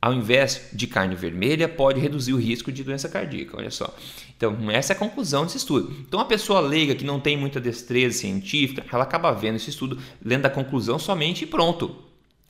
ao 0.00 0.12
invés 0.12 0.68
de 0.72 0.86
carne 0.86 1.16
vermelha, 1.16 1.68
pode 1.68 1.98
reduzir 1.98 2.32
o 2.32 2.36
risco 2.36 2.70
de 2.70 2.84
doença 2.84 3.08
cardíaca. 3.08 3.56
Olha 3.56 3.72
só. 3.72 3.92
Então, 4.36 4.70
essa 4.70 4.92
é 4.92 4.94
a 4.94 4.98
conclusão 4.98 5.44
desse 5.44 5.56
estudo. 5.56 5.96
Então, 6.06 6.20
a 6.20 6.24
pessoa 6.24 6.60
leiga 6.60 6.94
que 6.94 7.04
não 7.04 7.18
tem 7.18 7.36
muita 7.36 7.60
destreza 7.60 8.18
científica, 8.18 8.84
ela 8.92 9.02
acaba 9.02 9.32
vendo 9.32 9.56
esse 9.56 9.70
estudo, 9.70 9.98
lendo 10.24 10.46
a 10.46 10.50
conclusão 10.50 10.98
somente 11.00 11.42
e 11.42 11.46
pronto. 11.46 11.96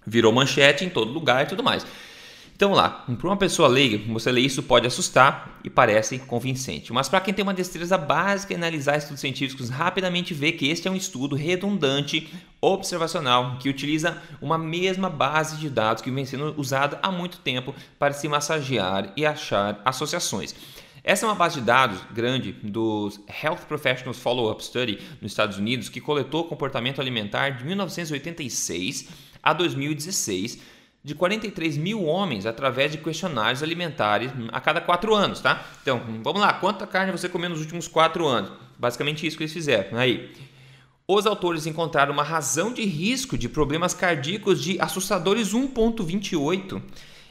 Virou 0.06 0.32
manchete 0.32 0.84
em 0.84 0.90
todo 0.90 1.12
lugar 1.12 1.44
e 1.44 1.48
tudo 1.48 1.62
mais. 1.62 1.86
Então 2.56 2.72
lá, 2.72 3.04
para 3.18 3.28
uma 3.28 3.36
pessoa 3.36 3.68
leiga, 3.68 4.10
você 4.10 4.32
lê 4.32 4.40
isso 4.40 4.62
pode 4.62 4.86
assustar 4.86 5.60
e 5.62 5.68
parece 5.68 6.18
convincente, 6.20 6.90
mas 6.90 7.06
para 7.06 7.20
quem 7.20 7.34
tem 7.34 7.42
uma 7.42 7.52
destreza 7.52 7.98
básica 7.98 8.54
em 8.54 8.56
analisar 8.56 8.96
estudos 8.96 9.20
científicos, 9.20 9.68
rapidamente 9.68 10.32
vê 10.32 10.50
que 10.52 10.66
este 10.70 10.88
é 10.88 10.90
um 10.90 10.96
estudo 10.96 11.36
redundante, 11.36 12.32
observacional, 12.58 13.58
que 13.58 13.68
utiliza 13.68 14.22
uma 14.40 14.56
mesma 14.56 15.10
base 15.10 15.58
de 15.58 15.68
dados 15.68 16.02
que 16.02 16.10
vem 16.10 16.24
sendo 16.24 16.54
usada 16.56 16.98
há 17.02 17.12
muito 17.12 17.40
tempo 17.40 17.74
para 17.98 18.14
se 18.14 18.26
massagear 18.26 19.12
e 19.18 19.26
achar 19.26 19.82
associações. 19.84 20.54
Essa 21.04 21.26
é 21.26 21.28
uma 21.28 21.34
base 21.34 21.60
de 21.60 21.66
dados 21.66 22.00
grande 22.10 22.52
dos 22.52 23.20
Health 23.42 23.66
Professionals 23.68 24.18
Follow-up 24.18 24.64
Study 24.64 24.98
nos 25.20 25.32
Estados 25.32 25.58
Unidos, 25.58 25.90
que 25.90 26.00
coletou 26.00 26.44
comportamento 26.44 27.02
alimentar 27.02 27.50
de 27.50 27.66
1986 27.66 29.08
a 29.42 29.52
2016 29.52 30.74
de 31.06 31.14
43 31.14 31.76
mil 31.76 32.04
homens 32.04 32.46
através 32.46 32.90
de 32.90 32.98
questionários 32.98 33.62
alimentares 33.62 34.32
a 34.50 34.60
cada 34.60 34.80
quatro 34.80 35.14
anos, 35.14 35.38
tá? 35.38 35.64
Então, 35.80 36.02
vamos 36.20 36.40
lá, 36.40 36.52
quanta 36.54 36.84
carne 36.84 37.12
você 37.12 37.28
comeu 37.28 37.48
nos 37.48 37.60
últimos 37.60 37.86
quatro 37.86 38.26
anos? 38.26 38.50
Basicamente 38.76 39.24
isso 39.24 39.36
que 39.36 39.44
eles 39.44 39.52
fizeram. 39.52 39.96
Aí, 39.96 40.32
os 41.06 41.24
autores 41.24 41.64
encontraram 41.64 42.12
uma 42.12 42.24
razão 42.24 42.72
de 42.72 42.84
risco 42.84 43.38
de 43.38 43.48
problemas 43.48 43.94
cardíacos 43.94 44.60
de 44.60 44.80
assustadores 44.80 45.54
1,28 45.54 46.82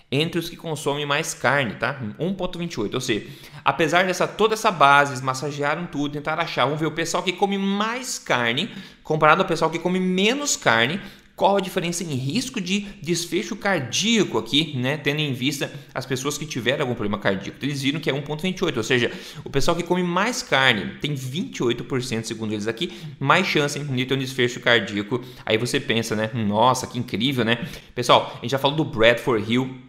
entre 0.10 0.40
os 0.40 0.50
que 0.50 0.56
consomem 0.56 1.06
mais 1.06 1.34
carne, 1.34 1.76
tá? 1.76 2.00
1.28. 2.18 2.94
Ou 2.94 3.02
seja, 3.02 3.28
apesar 3.66 4.06
dessa 4.06 4.26
toda 4.26 4.54
essa 4.54 4.72
base, 4.72 5.22
massagearam 5.22 5.86
tudo, 5.86 6.14
tentaram 6.14 6.42
achar, 6.42 6.64
vamos 6.64 6.80
ver 6.80 6.86
o 6.86 6.92
pessoal 6.92 7.22
que 7.22 7.34
come 7.34 7.58
mais 7.58 8.18
carne 8.18 8.74
comparado 9.04 9.42
ao 9.42 9.48
pessoal 9.48 9.70
que 9.70 9.80
come 9.80 10.00
menos 10.00 10.56
carne, 10.56 11.02
qual 11.36 11.58
a 11.58 11.60
diferença 11.60 12.04
em 12.04 12.16
risco 12.16 12.62
de 12.62 12.82
desfecho 13.02 13.56
cardíaco 13.56 14.38
aqui, 14.38 14.78
né? 14.78 14.96
Tendo 14.96 15.20
em 15.20 15.34
vista 15.34 15.72
as 15.94 16.06
pessoas 16.06 16.38
que 16.38 16.46
tiveram 16.46 16.84
algum 16.84 16.96
problema 16.96 17.22
cardíaco. 17.22 17.58
Eles 17.62 17.82
viram 17.82 18.00
que 18.00 18.10
é 18.10 18.14
1,28, 18.14 18.78
ou 18.78 18.84
seja, 18.84 19.12
o 19.44 19.50
pessoal 19.50 19.76
que 19.76 19.84
come 19.84 20.02
mais 20.02 20.42
carne 20.42 20.98
tem 21.02 21.14
28%, 21.14 22.24
segundo 22.24 22.54
eles 22.54 22.68
aqui, 22.68 22.92
mais 23.20 23.46
chance 23.46 23.78
de 23.78 24.06
ter 24.06 24.14
um 24.14 24.18
desfecho 24.18 24.60
cardíaco. 24.62 25.22
Aí 25.46 25.58
você 25.58 25.80
pensa, 25.80 26.16
né? 26.16 26.32
Nossa, 26.34 26.88
que 26.88 26.98
incrível, 26.98 27.44
né? 27.44 27.68
Pessoal, 27.94 28.38
a 28.38 28.42
gente 28.42 28.52
já 28.52 28.60
falou 28.60 28.78
do 28.78 28.86
Bradford 28.86 29.52
Hill 29.52 29.86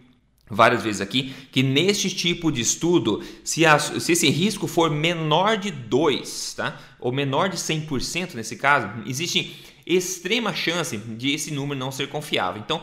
várias 0.49 0.83
vezes 0.83 1.01
aqui 1.01 1.33
que 1.51 1.61
neste 1.61 2.09
tipo 2.09 2.51
de 2.51 2.61
estudo, 2.61 3.21
se, 3.43 3.65
a, 3.65 3.77
se 3.79 4.11
esse 4.11 4.29
risco 4.29 4.67
for 4.67 4.89
menor 4.89 5.57
de 5.57 5.71
2, 5.71 6.53
tá? 6.55 6.79
ou 6.99 7.11
menor 7.11 7.49
de 7.49 7.57
100% 7.57 8.33
nesse 8.35 8.55
caso, 8.55 8.89
existe 9.05 9.55
extrema 9.95 10.53
chance 10.53 10.97
de 10.97 11.33
esse 11.33 11.51
número 11.51 11.79
não 11.79 11.91
ser 11.91 12.07
confiável. 12.09 12.61
Então, 12.61 12.81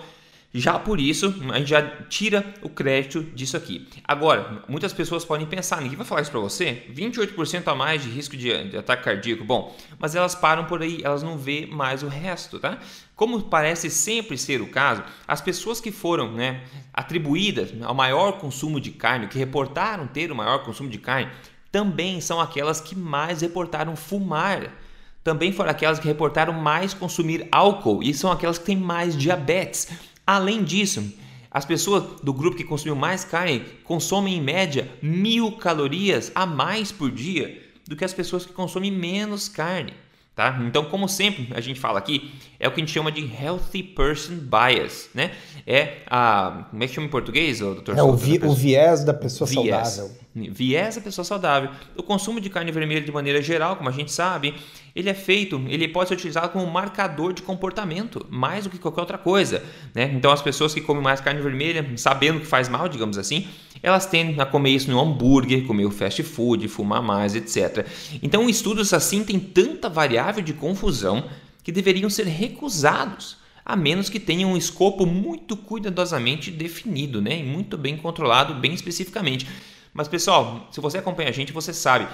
já 0.57 0.79
por 0.79 1.01
isso, 1.01 1.35
a 1.53 1.59
gente 1.59 1.71
já 1.71 1.83
tira 2.09 2.55
o 2.63 2.69
crédito 2.69 3.25
disso 3.35 3.57
aqui. 3.57 3.89
Agora, 4.07 4.63
muitas 4.69 4.93
pessoas 4.93 5.25
podem 5.25 5.45
pensar, 5.45 5.81
ninguém 5.81 5.97
vai 5.97 6.07
falar 6.07 6.23
isso 6.23 6.31
para 6.31 6.39
você? 6.39 6.85
28% 6.95 7.67
a 7.67 7.75
mais 7.75 8.05
de 8.05 8.09
risco 8.09 8.37
de, 8.37 8.53
ataque 8.77 9.03
cardíaco. 9.03 9.43
Bom, 9.43 9.77
mas 9.99 10.15
elas 10.15 10.37
param 10.37 10.65
por 10.67 10.81
aí, 10.81 11.01
elas 11.03 11.25
não 11.25 11.37
vê 11.37 11.67
mais 11.67 12.05
o 12.05 12.09
resto, 12.09 12.61
tá? 12.61 12.79
Como 13.17 13.43
parece 13.43 13.91
sempre 13.91 14.39
ser 14.39 14.61
o 14.61 14.69
caso, 14.69 15.03
as 15.27 15.41
pessoas 15.41 15.81
que 15.81 15.91
foram 15.91 16.31
né, 16.31 16.63
atribuídas 16.93 17.75
ao 17.83 17.95
maior 17.95 18.39
consumo 18.39 18.81
de 18.81 18.93
carne, 18.93 19.27
que 19.27 19.39
reportaram 19.39 20.07
ter 20.07 20.31
o 20.31 20.37
maior 20.37 20.63
consumo 20.63 20.89
de 20.89 20.99
carne, 20.99 21.33
também 21.73 22.21
são 22.21 22.41
aquelas 22.41 22.81
que 22.81 22.95
mais 22.95 23.41
reportaram 23.41 23.97
fumar 23.97 24.71
também 25.25 25.51
foram 25.51 25.71
aquelas 25.71 25.99
que 25.99 26.07
reportaram 26.07 26.53
mais 26.53 26.93
consumir 26.93 27.49
álcool 27.51 28.03
e 28.03 28.13
são 28.13 28.31
aquelas 28.31 28.59
que 28.59 28.67
têm 28.67 28.77
mais 28.77 29.17
diabetes. 29.17 29.89
Além 30.27 30.63
disso, 30.63 31.03
as 31.51 31.65
pessoas 31.65 32.21
do 32.23 32.33
grupo 32.33 32.57
que 32.57 32.65
consumiu 32.65 32.95
mais 32.95 33.25
carne 33.25 33.65
consomem 33.85 34.37
em 34.37 34.41
média 34.43 34.89
mil 35.01 35.53
calorias 35.53 36.31
a 36.35 36.45
mais 36.45 36.93
por 36.93 37.11
dia 37.11 37.63
do 37.89 37.97
que 37.97 38.05
as 38.05 38.13
pessoas 38.13 38.45
que 38.45 38.53
consomem 38.53 38.93
menos 38.93 39.49
carne. 39.49 39.95
Tá? 40.35 40.61
Então, 40.67 40.87
como 40.87 41.09
sempre 41.09 41.49
a 41.55 41.61
gente 41.61 41.79
fala 41.79 41.97
aqui, 42.01 42.35
é 42.59 42.67
o 42.67 42.73
que 42.73 42.81
a 42.81 42.85
gente 42.85 42.93
chama 42.93 43.13
de 43.13 43.25
healthy 43.41 43.85
person 43.85 44.35
bias, 44.35 45.09
né? 45.15 45.31
É 45.65 45.99
a 46.09 46.67
como 46.71 46.83
é 46.83 46.89
que 46.89 46.93
chama 46.93 47.07
em 47.07 47.11
português, 47.11 47.61
doutor? 47.61 47.97
É 47.97 48.03
o, 48.03 48.17
vi, 48.17 48.41
o 48.43 48.53
viés 48.53 49.05
da 49.05 49.15
pessoa 49.15 49.49
viés. 49.49 49.89
saudável. 49.89 50.17
Viés 50.35 50.97
da 50.97 51.01
pessoa 51.01 51.25
saudável. 51.25 51.71
O 51.97 52.03
consumo 52.03 52.41
de 52.41 52.51
carne 52.51 52.73
vermelha 52.73 53.01
de 53.01 53.13
maneira 53.13 53.41
geral, 53.41 53.77
como 53.77 53.89
a 53.89 53.93
gente 53.93 54.11
sabe, 54.11 54.57
ele 54.95 55.11
é 55.11 55.15
feito, 55.15 55.61
ele 55.69 55.89
pode 55.89 56.09
ser 56.09 56.15
utilizado 56.15 56.51
como 56.51 56.67
marcador 56.71 57.33
de 57.33 57.43
comportamento, 57.43 58.25
mais 58.31 58.65
do 58.65 58.71
que 58.71 58.79
qualquer 58.79 59.01
outra 59.01 59.19
coisa. 59.19 59.63
Né? 59.93 60.13
Então 60.15 60.31
as 60.31 60.41
pessoas 60.41 60.73
que 60.73 60.81
comem 60.81 61.03
mais 61.03 61.21
carne 61.21 61.43
vermelha, 61.43 61.85
sabendo 61.97 62.41
que 62.41 62.47
faz 62.47 62.69
mal, 62.69 62.89
digamos 62.89 63.19
assim, 63.19 63.49
elas 63.83 64.07
tendem 64.07 64.41
a 64.41 64.47
comer 64.47 64.71
isso 64.71 64.91
no 64.91 65.01
hambúrguer, 65.01 65.67
comer 65.67 65.85
o 65.85 65.91
fast 65.91 66.23
food, 66.23 66.69
fumar 66.69 67.03
mais, 67.03 67.35
etc. 67.35 67.87
Então 68.23 68.49
estudos 68.49 68.93
assim 68.95 69.25
têm 69.25 69.41
tanta 69.41 69.89
variável 69.89 70.43
de 70.43 70.53
confusão 70.53 71.25
que 71.63 71.73
deveriam 71.73 72.09
ser 72.09 72.27
recusados 72.27 73.43
a 73.65 73.75
menos 73.75 74.11
que 74.11 74.21
tenham 74.21 74.53
um 74.53 74.57
escopo 74.57 75.07
muito 75.07 75.57
cuidadosamente 75.57 76.51
definido, 76.51 77.23
né? 77.23 77.39
E 77.39 77.43
muito 77.43 77.79
bem 77.79 77.97
controlado, 77.97 78.55
bem 78.55 78.75
especificamente. 78.75 79.49
Mas 79.93 80.07
pessoal, 80.07 80.69
se 80.71 80.81
você 80.81 80.99
acompanha 80.99 81.31
a 81.31 81.33
gente, 81.33 81.53
você 81.53 81.73
sabe, 81.73 82.07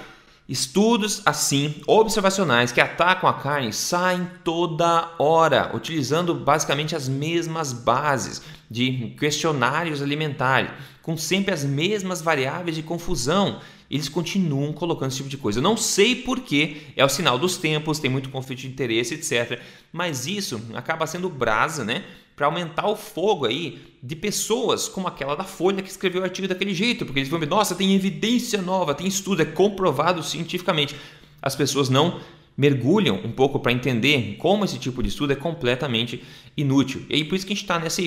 estudos 0.47 1.21
assim, 1.25 1.81
observacionais 1.87 2.71
que 2.71 2.81
atacam 2.81 3.29
a 3.29 3.33
carne 3.33 3.71
saem 3.71 4.27
toda 4.43 5.13
hora, 5.17 5.71
utilizando 5.73 6.35
basicamente 6.35 6.95
as 6.95 7.07
mesmas 7.07 7.71
bases 7.71 8.41
de 8.69 9.15
questionários 9.19 10.01
alimentares, 10.01 10.71
com 11.01 11.17
sempre 11.17 11.53
as 11.53 11.63
mesmas 11.63 12.21
variáveis 12.21 12.75
de 12.75 12.83
confusão. 12.83 13.59
Eles 13.89 14.07
continuam 14.07 14.71
colocando 14.71 15.09
esse 15.09 15.17
tipo 15.17 15.29
de 15.29 15.37
coisa. 15.37 15.59
Eu 15.59 15.63
não 15.63 15.75
sei 15.75 16.15
porquê, 16.15 16.77
é 16.95 17.03
o 17.03 17.09
sinal 17.09 17.37
dos 17.37 17.57
tempos, 17.57 17.99
tem 17.99 18.09
muito 18.09 18.29
conflito 18.29 18.59
de 18.59 18.67
interesse, 18.67 19.15
etc. 19.15 19.59
Mas 19.91 20.25
isso 20.25 20.61
acaba 20.73 21.05
sendo 21.05 21.29
brasa, 21.29 21.83
né? 21.83 22.05
Para 22.41 22.47
aumentar 22.47 22.87
o 22.87 22.95
fogo 22.95 23.45
aí 23.45 23.79
de 24.01 24.15
pessoas 24.15 24.87
como 24.87 25.07
aquela 25.07 25.35
da 25.35 25.43
Folha 25.43 25.83
que 25.83 25.91
escreveu 25.91 26.21
o 26.21 26.23
artigo 26.23 26.47
daquele 26.47 26.73
jeito, 26.73 27.05
porque 27.05 27.19
eles 27.19 27.29
vão 27.29 27.39
ver, 27.39 27.47
nossa, 27.47 27.75
tem 27.75 27.93
evidência 27.93 28.59
nova, 28.63 28.95
tem 28.95 29.05
estudo, 29.05 29.43
é 29.43 29.45
comprovado 29.45 30.23
cientificamente. 30.23 30.95
As 31.39 31.55
pessoas 31.55 31.87
não 31.87 32.19
mergulham 32.57 33.21
um 33.23 33.31
pouco 33.31 33.59
para 33.59 33.71
entender 33.71 34.37
como 34.39 34.65
esse 34.65 34.79
tipo 34.79 35.03
de 35.03 35.09
estudo 35.09 35.33
é 35.33 35.35
completamente 35.35 36.23
inútil. 36.57 37.05
E 37.07 37.13
aí 37.13 37.23
por 37.23 37.35
isso 37.35 37.45
que 37.45 37.53
a 37.53 37.55
gente 37.55 37.63
está 37.63 37.77
nessa, 37.77 38.01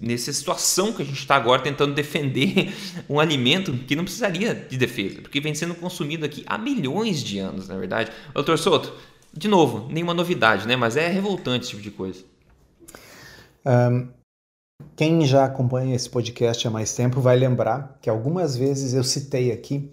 nessa 0.00 0.32
situação 0.32 0.92
que 0.92 1.02
a 1.02 1.06
gente 1.06 1.20
está 1.20 1.36
agora 1.36 1.62
tentando 1.62 1.94
defender 1.94 2.74
um 3.08 3.20
alimento 3.20 3.72
que 3.86 3.94
não 3.94 4.02
precisaria 4.02 4.56
de 4.56 4.76
defesa, 4.76 5.22
porque 5.22 5.38
vem 5.38 5.54
sendo 5.54 5.76
consumido 5.76 6.26
aqui 6.26 6.42
há 6.48 6.58
milhões 6.58 7.22
de 7.22 7.38
anos, 7.38 7.68
na 7.68 7.78
verdade. 7.78 8.10
Doutor 8.34 8.58
Soto, 8.58 8.92
de 9.32 9.46
novo, 9.46 9.88
nenhuma 9.88 10.12
novidade, 10.12 10.66
né? 10.66 10.74
Mas 10.74 10.96
é 10.96 11.06
revoltante 11.06 11.66
esse 11.66 11.70
tipo 11.70 11.82
de 11.82 11.92
coisa. 11.92 12.31
Um, 13.64 14.08
quem 14.96 15.24
já 15.24 15.44
acompanha 15.44 15.94
esse 15.94 16.10
podcast 16.10 16.66
há 16.66 16.70
mais 16.70 16.94
tempo 16.94 17.20
vai 17.20 17.36
lembrar 17.36 17.98
que 18.00 18.10
algumas 18.10 18.56
vezes 18.56 18.94
eu 18.94 19.04
citei 19.04 19.52
aqui 19.52 19.90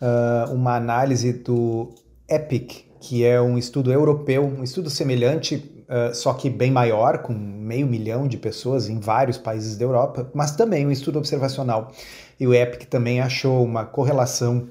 uh, 0.00 0.52
uma 0.52 0.76
análise 0.76 1.32
do 1.32 1.90
EPIC, 2.28 2.84
que 3.00 3.24
é 3.24 3.40
um 3.40 3.56
estudo 3.56 3.92
europeu, 3.92 4.44
um 4.44 4.62
estudo 4.62 4.90
semelhante, 4.90 5.56
uh, 5.88 6.14
só 6.14 6.34
que 6.34 6.50
bem 6.50 6.70
maior, 6.70 7.18
com 7.18 7.32
meio 7.32 7.86
milhão 7.86 8.28
de 8.28 8.36
pessoas 8.36 8.88
em 8.88 9.00
vários 9.00 9.38
países 9.38 9.76
da 9.76 9.84
Europa, 9.84 10.30
mas 10.34 10.54
também 10.54 10.86
um 10.86 10.90
estudo 10.90 11.18
observacional. 11.18 11.92
E 12.38 12.46
o 12.46 12.54
EPIC 12.54 12.86
também 12.86 13.20
achou 13.20 13.64
uma 13.64 13.84
correlação 13.84 14.68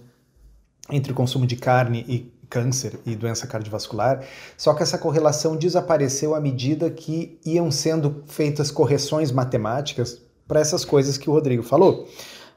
entre 0.92 1.12
o 1.12 1.16
consumo 1.16 1.48
de 1.48 1.56
carne 1.56 2.06
e 2.08 2.32
câncer 2.50 3.00
e 3.06 3.16
doença 3.16 3.48
cardiovascular, 3.48 4.24
só 4.58 4.74
que 4.74 4.84
essa 4.84 4.98
correlação 4.98 5.56
desapareceu 5.56 6.36
à 6.36 6.40
medida 6.40 6.90
que 6.90 7.40
iam 7.46 7.72
sendo 7.72 8.24
feitas 8.28 8.72
correções 8.72 9.32
matemáticas 9.32 10.22
para 10.48 10.60
essas 10.60 10.86
coisas 10.86 11.18
que 11.18 11.30
o 11.30 11.34
Rodrigo 11.34 11.64
falou, 11.64 12.08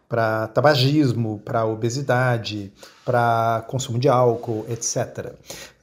para 0.09 0.49
tabagismo, 0.49 1.41
para 1.45 1.67
obesidade, 1.67 2.73
para 3.05 3.65
consumo 3.69 3.99
de 3.99 4.09
álcool, 4.09 4.65
etc. 4.69 5.33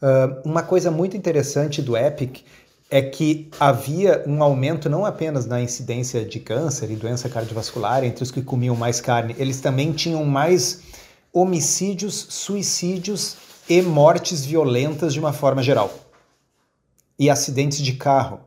Uh, 0.01 0.41
uma 0.43 0.63
coisa 0.63 0.89
muito 0.89 1.15
interessante 1.15 1.81
do 1.81 1.95
EPIC 1.95 2.43
é 2.89 3.01
que 3.01 3.49
havia 3.59 4.23
um 4.27 4.43
aumento 4.43 4.89
não 4.89 5.05
apenas 5.05 5.45
na 5.45 5.61
incidência 5.61 6.23
de 6.23 6.39
câncer 6.39 6.91
e 6.91 6.95
doença 6.95 7.27
cardiovascular 7.27 8.03
entre 8.03 8.23
os 8.23 8.31
que 8.31 8.41
comiam 8.41 8.75
mais 8.75 9.01
carne, 9.01 9.35
eles 9.37 9.59
também 9.59 9.91
tinham 9.91 10.23
mais 10.23 10.81
homicídios, 11.33 12.27
suicídios 12.29 13.37
e 13.69 13.82
mortes 13.82 14.45
violentas 14.45 15.13
de 15.13 15.19
uma 15.19 15.34
forma 15.34 15.62
geral. 15.62 15.91
E 17.17 17.30
acidentes 17.30 17.80
de 17.80 17.93
carro. 17.93 18.39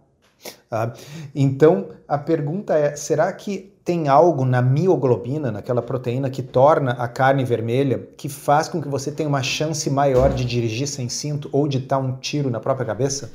Tá? 0.69 0.93
Então, 1.35 1.89
a 2.07 2.19
pergunta 2.19 2.75
é: 2.75 2.95
será 2.95 3.33
que 3.33 3.73
tem 3.89 4.07
algo 4.07 4.45
na 4.45 4.61
mioglobina, 4.61 5.51
naquela 5.51 5.81
proteína 5.81 6.29
que 6.29 6.43
torna 6.43 6.91
a 6.93 7.09
carne 7.09 7.43
vermelha, 7.43 8.07
que 8.19 8.29
faz 8.29 8.69
com 8.69 8.83
que 8.83 8.89
você 8.89 9.11
tenha 9.11 9.29
uma 9.29 9.43
chance 9.43 9.89
maior 9.89 10.35
de 10.35 10.45
dirigir 10.45 10.87
sem 10.87 11.09
cinto 11.09 11.49
ou 11.53 11.67
de 11.67 11.79
dar 11.79 11.97
um 11.97 12.17
tiro 12.19 12.51
na 12.51 12.61
própria 12.61 12.85
cabeça? 12.85 13.33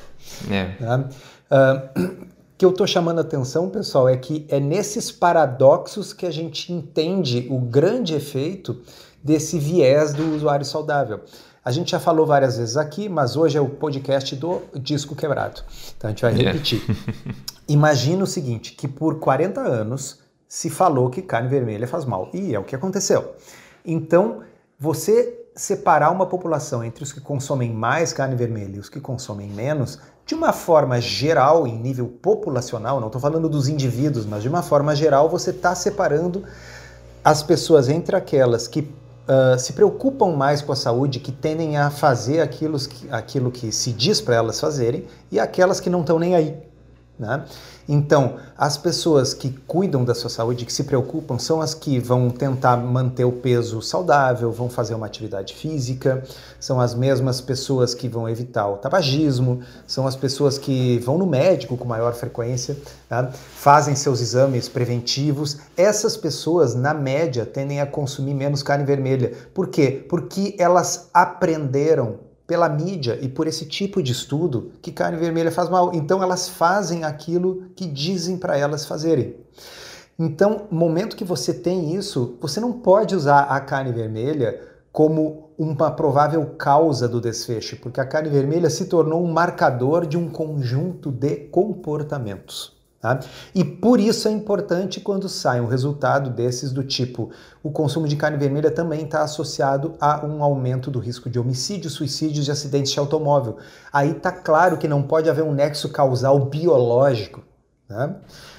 É. 0.52 0.76
Tá? 0.76 1.10
Uh, 1.50 2.28
que 2.56 2.64
eu 2.64 2.70
estou 2.70 2.86
chamando 2.86 3.18
a 3.18 3.22
atenção, 3.22 3.68
pessoal, 3.68 4.08
é 4.08 4.16
que 4.16 4.46
é 4.48 4.60
nesses 4.60 5.12
paradoxos 5.12 6.14
que 6.14 6.26
a 6.26 6.32
gente 6.32 6.72
entende 6.72 7.48
o 7.50 7.58
grande 7.58 8.14
efeito 8.14 8.80
desse 9.24 9.58
viés 9.58 10.14
do 10.14 10.36
usuário 10.36 10.66
saudável. 10.66 11.22
A 11.66 11.72
gente 11.72 11.92
já 11.92 12.00
falou 12.00 12.26
várias 12.26 12.58
vezes 12.58 12.76
aqui, 12.76 13.08
mas 13.08 13.38
hoje 13.38 13.58
é 13.58 13.62
o 13.62 13.70
podcast 13.70 14.36
do 14.36 14.62
disco 14.76 15.16
quebrado. 15.16 15.62
Então 15.98 16.10
a 16.10 16.12
gente 16.12 16.22
vai 16.22 16.34
repetir. 16.34 16.82
Yeah. 16.82 17.36
Imagina 17.70 18.24
o 18.24 18.28
seguinte, 18.28 18.74
que 18.74 18.86
por 18.88 19.20
40 19.20 19.62
anos 19.62 20.20
se 20.46 20.70
falou 20.70 21.10
que 21.10 21.22
carne 21.22 21.48
vermelha 21.48 21.88
faz 21.88 22.04
mal. 22.04 22.30
E 22.34 22.54
é 22.54 22.60
o 22.60 22.64
que 22.64 22.76
aconteceu. 22.76 23.34
Então, 23.86 24.42
você 24.78 25.40
separar 25.56 26.12
uma 26.12 26.26
população 26.26 26.84
entre 26.84 27.04
os 27.04 27.14
que 27.14 27.22
consomem 27.22 27.72
mais 27.72 28.12
carne 28.12 28.36
vermelha 28.36 28.76
e 28.76 28.80
os 28.80 28.90
que 28.90 29.00
consomem 29.00 29.50
menos, 29.50 30.00
de 30.26 30.36
uma 30.36 30.52
forma 30.52 31.00
geral, 31.00 31.66
em 31.66 31.78
nível 31.78 32.08
populacional, 32.08 33.00
não 33.00 33.08
estou 33.08 33.22
falando 33.22 33.48
dos 33.48 33.68
indivíduos, 33.68 34.26
mas 34.26 34.44
de 34.44 34.50
uma 34.50 34.64
forma 34.64 34.96
geral, 34.96 35.30
você 35.30 35.52
está 35.52 35.74
separando 35.76 36.44
as 37.24 37.42
pessoas 37.42 37.88
entre 37.88 38.16
aquelas 38.16 38.68
que 38.68 38.82
uh, 39.28 39.58
se 39.58 39.74
preocupam 39.74 40.36
mais 40.36 40.62
com 40.62 40.72
a 40.72 40.76
saúde, 40.76 41.20
que 41.20 41.32
tendem 41.32 41.78
a 41.78 41.90
fazer 41.90 42.42
aquilo 42.42 42.78
que, 42.80 43.10
aquilo 43.10 43.52
que 43.52 43.72
se 43.72 43.92
diz 43.92 44.22
para 44.22 44.36
elas 44.36 44.60
fazerem, 44.60 45.06
e 45.32 45.40
aquelas 45.40 45.80
que 45.80 45.90
não 45.90 46.02
estão 46.02 46.20
nem 46.20 46.36
aí. 46.36 46.73
Né? 47.18 47.46
Então, 47.88 48.38
as 48.58 48.76
pessoas 48.76 49.36
que 49.36 49.52
cuidam 49.68 50.04
da 50.04 50.16
sua 50.16 50.32
saúde, 50.32 50.66
que 50.66 50.74
se 50.74 50.84
preocupam, 50.84 51.38
são 51.38 51.62
as 51.62 51.76
que 51.76 52.00
vão 52.00 52.30
tentar 52.30 52.76
manter 52.78 53.24
o 53.24 53.32
peso 53.32 53.82
saudável, 53.84 54.52
vão 54.52 54.68
fazer 54.68 54.96
uma 54.96 55.06
atividade 55.06 55.54
física, 55.54 56.24
são 56.60 56.82
as 56.82 56.96
mesmas 56.96 57.40
pessoas 57.40 57.94
que 57.94 58.08
vão 58.08 58.28
evitar 58.28 58.68
o 58.68 58.78
tabagismo, 58.78 59.62
são 59.86 60.08
as 60.08 60.16
pessoas 60.16 60.58
que 60.58 60.98
vão 61.00 61.20
no 61.20 61.28
médico 61.28 61.78
com 61.78 61.86
maior 61.86 62.14
frequência, 62.14 62.76
tá? 63.08 63.30
fazem 63.32 63.96
seus 63.96 64.20
exames 64.20 64.68
preventivos. 64.68 65.60
Essas 65.78 66.18
pessoas, 66.18 66.74
na 66.74 66.96
média, 66.96 67.46
tendem 67.46 67.80
a 67.80 67.86
consumir 67.86 68.34
menos 68.34 68.64
carne 68.64 68.86
vermelha. 68.86 69.34
Por 69.54 69.68
quê? 69.68 70.04
Porque 70.10 70.56
elas 70.58 71.10
aprenderam 71.14 72.33
pela 72.46 72.68
mídia 72.70 73.18
e 73.22 73.30
por 73.30 73.48
esse 73.48 73.66
tipo 73.66 74.02
de 74.02 74.12
estudo 74.12 74.72
que 74.82 74.92
carne 74.92 75.18
vermelha 75.18 75.52
faz 75.52 75.70
mal. 75.70 75.94
Então 75.94 76.22
elas 76.22 76.50
fazem 76.50 77.04
aquilo 77.04 77.68
que 77.76 77.86
dizem 77.88 78.38
para 78.38 78.58
elas 78.58 78.86
fazerem. 78.86 79.36
Então, 80.18 80.68
momento 80.70 81.16
que 81.16 81.24
você 81.24 81.54
tem 81.54 81.96
isso, 81.96 82.38
você 82.40 82.60
não 82.60 82.72
pode 82.72 83.16
usar 83.16 83.42
a 83.42 83.60
carne 83.60 83.92
vermelha 83.92 84.62
como 84.92 85.50
uma 85.58 85.90
provável 85.90 86.46
causa 86.58 87.08
do 87.08 87.20
desfecho, 87.20 87.78
porque 87.78 88.00
a 88.00 88.06
carne 88.06 88.30
vermelha 88.30 88.70
se 88.70 88.86
tornou 88.86 89.24
um 89.24 89.32
marcador 89.32 90.06
de 90.06 90.18
um 90.18 90.30
conjunto 90.30 91.12
de 91.12 91.36
comportamentos. 91.48 92.74
Tá? 93.04 93.20
E 93.54 93.66
por 93.66 94.00
isso 94.00 94.30
é 94.30 94.32
importante 94.32 95.02
quando 95.02 95.28
sai 95.28 95.60
um 95.60 95.66
resultado 95.66 96.30
desses 96.30 96.72
do 96.72 96.86
tipo 96.86 97.32
o 97.62 97.70
consumo 97.70 98.08
de 98.08 98.16
carne 98.16 98.38
vermelha 98.38 98.72
também 98.72 99.04
está 99.04 99.24
associado 99.24 99.96
a 100.00 100.26
um 100.26 100.42
aumento 100.42 100.90
do 100.90 101.00
risco 101.00 101.30
de 101.30 101.38
homicídio, 101.38 101.90
suicídios 101.90 102.48
e 102.48 102.52
acidentes 102.52 102.94
de 102.94 103.00
automóvel. 103.00 103.58
Aí 103.92 104.12
está 104.12 104.32
claro 104.32 104.78
que 104.78 104.88
não 104.88 105.04
pode 105.04 105.30
haver 105.30 105.44
um 105.44 105.52
nexo 105.52 105.90
causal 105.90 106.46
biológico. 106.46 107.44
Né? 107.90 108.16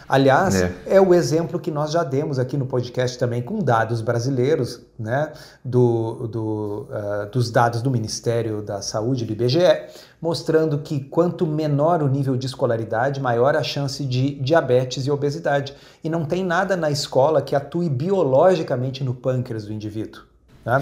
Aliás, 0.09 0.55
é. 0.55 0.73
é. 0.87 1.01
o 1.01 1.15
exemplo 1.15 1.59
que 1.59 1.71
nós 1.71 1.93
já 1.93 2.05
demos 2.05 2.39
aqui 2.39 2.57
no 2.57 2.67
podcast 2.67 3.19
também 3.19 3.43
com 3.43 3.59
dados 3.59 4.01
brasileiros, 4.01 4.81
né, 4.99 5.33
do, 5.65 6.29
do, 6.29 6.89
uh, 6.91 7.31
dos 7.31 7.51
dados 7.51 7.83
do 7.83 7.91
Ministério 7.91 8.63
da 8.63 8.83
Saúde, 8.83 9.25
do 9.25 9.33
IBGE, 9.33 9.89
mostrando 10.21 10.79
que 10.79 11.01
quanto 11.01 11.47
menor 11.47 12.03
o 12.03 12.09
nível 12.09 12.37
de 12.37 12.47
escolaridade, 12.47 13.21
maior 13.21 13.57
a 13.57 13.63
chance 13.63 14.05
de 14.05 14.35
diabetes 14.37 15.07
e 15.07 15.11
obesidade. 15.11 15.75
E 16.03 16.09
não 16.09 16.25
tem 16.25 16.45
nada 16.45 16.77
na 16.77 16.91
escola 16.91 17.43
que 17.43 17.55
atue 17.55 17.89
biologicamente 17.89 19.03
no 19.03 19.15
pâncreas 19.15 19.65
do 19.65 19.73
indivíduo. 19.73 20.34
Né? 20.65 20.81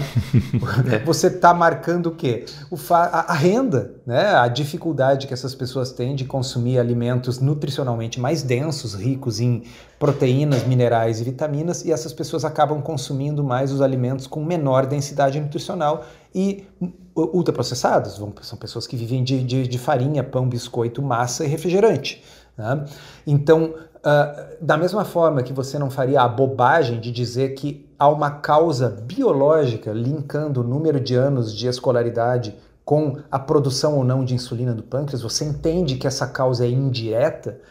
Você 1.05 1.27
está 1.27 1.53
marcando 1.53 2.07
o 2.07 2.11
quê? 2.15 2.45
O 2.71 2.77
a, 2.93 3.31
a, 3.31 3.33
renda, 3.33 3.95
né? 4.05 4.33
a 4.35 4.47
dificuldade 4.47 5.27
que 5.27 5.33
essas 5.33 5.53
pessoas 5.53 5.91
têm 5.91 6.15
de 6.15 6.25
consumir 6.25 6.79
alimentos 6.79 7.39
nutricionalmente 7.39 8.19
mais 8.19 8.41
densos, 8.41 8.93
ricos 8.93 9.39
em 9.39 9.63
proteínas, 9.99 10.65
minerais 10.65 11.19
e 11.19 11.23
vitaminas, 11.23 11.83
e 11.83 11.91
essas 11.91 12.13
pessoas 12.13 12.45
acabam 12.45 12.81
consumindo 12.81 13.43
mais 13.43 13.71
os 13.71 13.81
alimentos 13.81 14.27
com 14.27 14.43
menor 14.43 14.85
densidade 14.85 15.39
nutricional 15.39 16.05
e 16.33 16.65
ultraprocessados. 17.15 18.19
São 18.41 18.57
pessoas 18.57 18.87
que 18.87 18.95
vivem 18.95 19.23
de, 19.23 19.43
de, 19.43 19.67
de 19.67 19.77
farinha, 19.77 20.23
pão, 20.23 20.47
biscoito, 20.47 21.01
massa 21.01 21.45
e 21.45 21.47
refrigerante. 21.47 22.23
Né? 22.57 22.85
Então, 23.27 23.73
Uh, 24.03 24.57
da 24.59 24.75
mesma 24.75 25.05
forma 25.05 25.41
que 25.41 25.53
você 25.53 25.79
não 25.79 25.89
faria 25.89 26.19
a 26.19 26.27
bobagem 26.27 26.99
de 26.99 27.09
dizer 27.09 27.53
que 27.53 27.89
há 28.03 28.09
uma 28.09 28.31
causa 28.31 28.89
biológica 28.89 29.93
linkando 29.93 30.59
o 30.59 30.63
número 30.63 30.99
de 30.99 31.15
anos 31.15 31.53
de 31.55 31.67
escolaridade 31.67 32.53
com 32.83 33.15
a 33.31 33.39
produção 33.39 33.95
ou 33.95 34.03
não 34.03 34.25
de 34.25 34.35
insulina 34.35 34.73
do 34.73 34.83
pâncreas, 34.83 35.21
você 35.21 35.45
entende 35.45 35.95
que 35.95 36.05
essa 36.05 36.27
causa 36.27 36.65
é 36.65 36.69
indireta, 36.69 37.61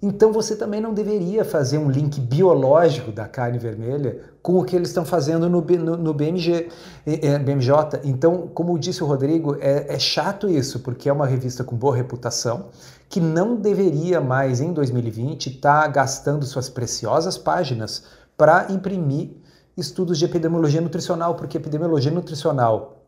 então 0.00 0.32
você 0.32 0.54
também 0.54 0.80
não 0.80 0.94
deveria 0.94 1.44
fazer 1.44 1.78
um 1.78 1.90
link 1.90 2.20
biológico 2.20 3.10
da 3.10 3.26
carne 3.26 3.58
vermelha 3.58 4.20
com 4.40 4.56
o 4.56 4.64
que 4.64 4.76
eles 4.76 4.90
estão 4.90 5.04
fazendo 5.04 5.50
no, 5.50 5.60
no, 5.60 5.96
no 5.96 6.14
BMG, 6.14 6.68
é, 7.04 7.36
BMJ. 7.36 8.02
Então, 8.04 8.48
como 8.54 8.78
disse 8.78 9.02
o 9.02 9.06
Rodrigo, 9.06 9.56
é, 9.60 9.92
é 9.92 9.98
chato 9.98 10.48
isso, 10.48 10.78
porque 10.78 11.08
é 11.08 11.12
uma 11.12 11.26
revista 11.26 11.64
com 11.64 11.74
boa 11.74 11.96
reputação 11.96 12.66
que 13.08 13.18
não 13.18 13.56
deveria 13.56 14.20
mais, 14.20 14.60
em 14.60 14.72
2020, 14.72 15.46
estar 15.48 15.82
tá 15.82 15.88
gastando 15.88 16.44
suas 16.44 16.68
preciosas 16.68 17.36
páginas 17.36 18.04
para 18.36 18.70
imprimir 18.70 19.44
estudos 19.76 20.18
de 20.18 20.24
epidemiologia 20.24 20.80
nutricional, 20.80 21.34
porque 21.34 21.56
epidemiologia 21.56 22.10
nutricional 22.10 23.02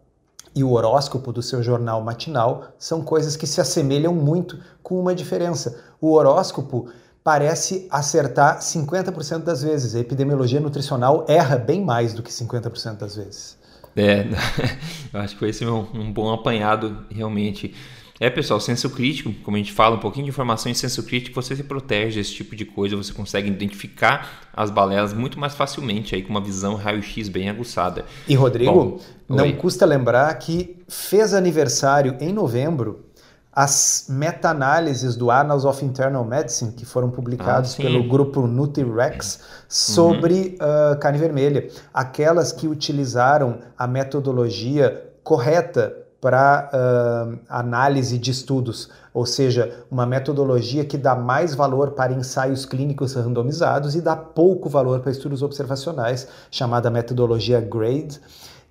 e 0.55 0.65
o 0.65 0.73
horóscopo 0.73 1.33
do 1.33 1.43
seu 1.43 1.63
jornal 1.63 2.03
matinal 2.03 2.73
são 2.79 3.03
coisas 3.03 3.37
que 3.37 3.47
se 3.47 3.61
assemelham 3.61 4.15
muito, 4.15 4.59
com 4.83 4.99
uma 4.99 5.15
diferença. 5.15 5.81
O 6.01 6.13
horóscopo 6.13 6.89
parece 7.23 7.87
acertar 7.91 8.59
50% 8.61 9.45
das 9.45 9.63
vezes, 9.63 9.95
a 9.95 10.01
epidemiologia 10.01 10.61
nutricional 10.61 11.25
erra 11.29 11.57
bem 11.57 11.85
mais 11.85 12.15
do 12.15 12.23
que 12.23 12.31
50% 12.31 12.97
das 12.97 13.17
vezes. 13.17 13.59
É, 13.97 14.27
eu 15.13 15.21
acho 15.21 15.35
que 15.35 15.39
foi 15.39 15.51
esse 15.51 15.67
um, 15.67 15.87
um 15.95 16.13
bom 16.13 16.33
apanhado, 16.33 17.05
realmente. 17.11 17.75
É, 18.21 18.29
pessoal, 18.29 18.59
senso 18.59 18.91
crítico, 18.91 19.33
como 19.45 19.57
a 19.57 19.59
gente 19.59 19.73
fala, 19.73 19.95
um 19.95 20.01
pouquinho 20.01 20.25
de 20.25 20.31
informação 20.31 20.71
em 20.71 20.75
senso 20.75 21.05
crítico, 21.05 21.41
você 21.41 21.55
se 21.55 21.63
protege 21.63 22.19
desse 22.19 22.35
tipo 22.35 22.57
de 22.57 22.65
coisa, 22.65 22.97
você 22.97 23.13
consegue 23.13 23.49
identificar 23.49 24.49
as 24.53 24.71
balelas 24.71 25.13
muito 25.13 25.39
mais 25.39 25.55
facilmente 25.55 26.17
aí 26.17 26.23
com 26.23 26.31
uma 26.31 26.41
visão 26.41 26.75
raio-x 26.75 27.29
bem 27.29 27.49
aguçada. 27.49 28.05
E 28.27 28.35
Rodrigo, 28.35 28.73
Bom, 28.73 29.01
não 29.29 29.45
oi. 29.45 29.53
custa 29.53 29.87
lembrar 29.87 30.35
que 30.35 30.77
fez 30.89 31.33
aniversário 31.33 32.17
em 32.21 32.33
novembro 32.33 33.05
as 33.53 34.07
meta-análises 34.09 35.17
do 35.17 35.31
Annals 35.33 35.65
of 35.65 35.85
Internal 35.85 36.25
Medicine, 36.25 36.73
que 36.73 36.85
foram 36.85 37.11
publicados 37.11 37.75
ah, 37.75 37.83
pelo 37.83 38.07
grupo 38.07 38.47
NutriRex, 38.47 39.41
sobre 39.69 40.57
uhum. 40.61 40.93
uh, 40.93 40.99
carne 40.99 41.19
vermelha. 41.19 41.69
Aquelas 41.93 42.53
que 42.53 42.69
utilizaram 42.69 43.59
a 43.77 43.87
metodologia 43.87 45.13
correta 45.25 45.93
para 46.21 46.69
uh, 46.73 47.39
análise 47.49 48.19
de 48.19 48.31
estudos, 48.31 48.91
ou 49.15 49.25
seja, 49.25 49.85
uma 49.91 50.05
metodologia 50.05 50.85
que 50.85 50.99
dá 50.99 51.15
mais 51.15 51.55
valor 51.55 51.93
para 51.93 52.13
ensaios 52.13 52.67
clínicos 52.67 53.15
randomizados 53.15 53.95
e 53.95 54.01
dá 54.01 54.17
pouco 54.17 54.69
valor 54.69 55.01
para 55.01 55.13
estudos 55.13 55.43
observacionais, 55.43 56.27
chamada 56.51 56.91
metodologia 56.91 57.61
GRADE. 57.61 58.21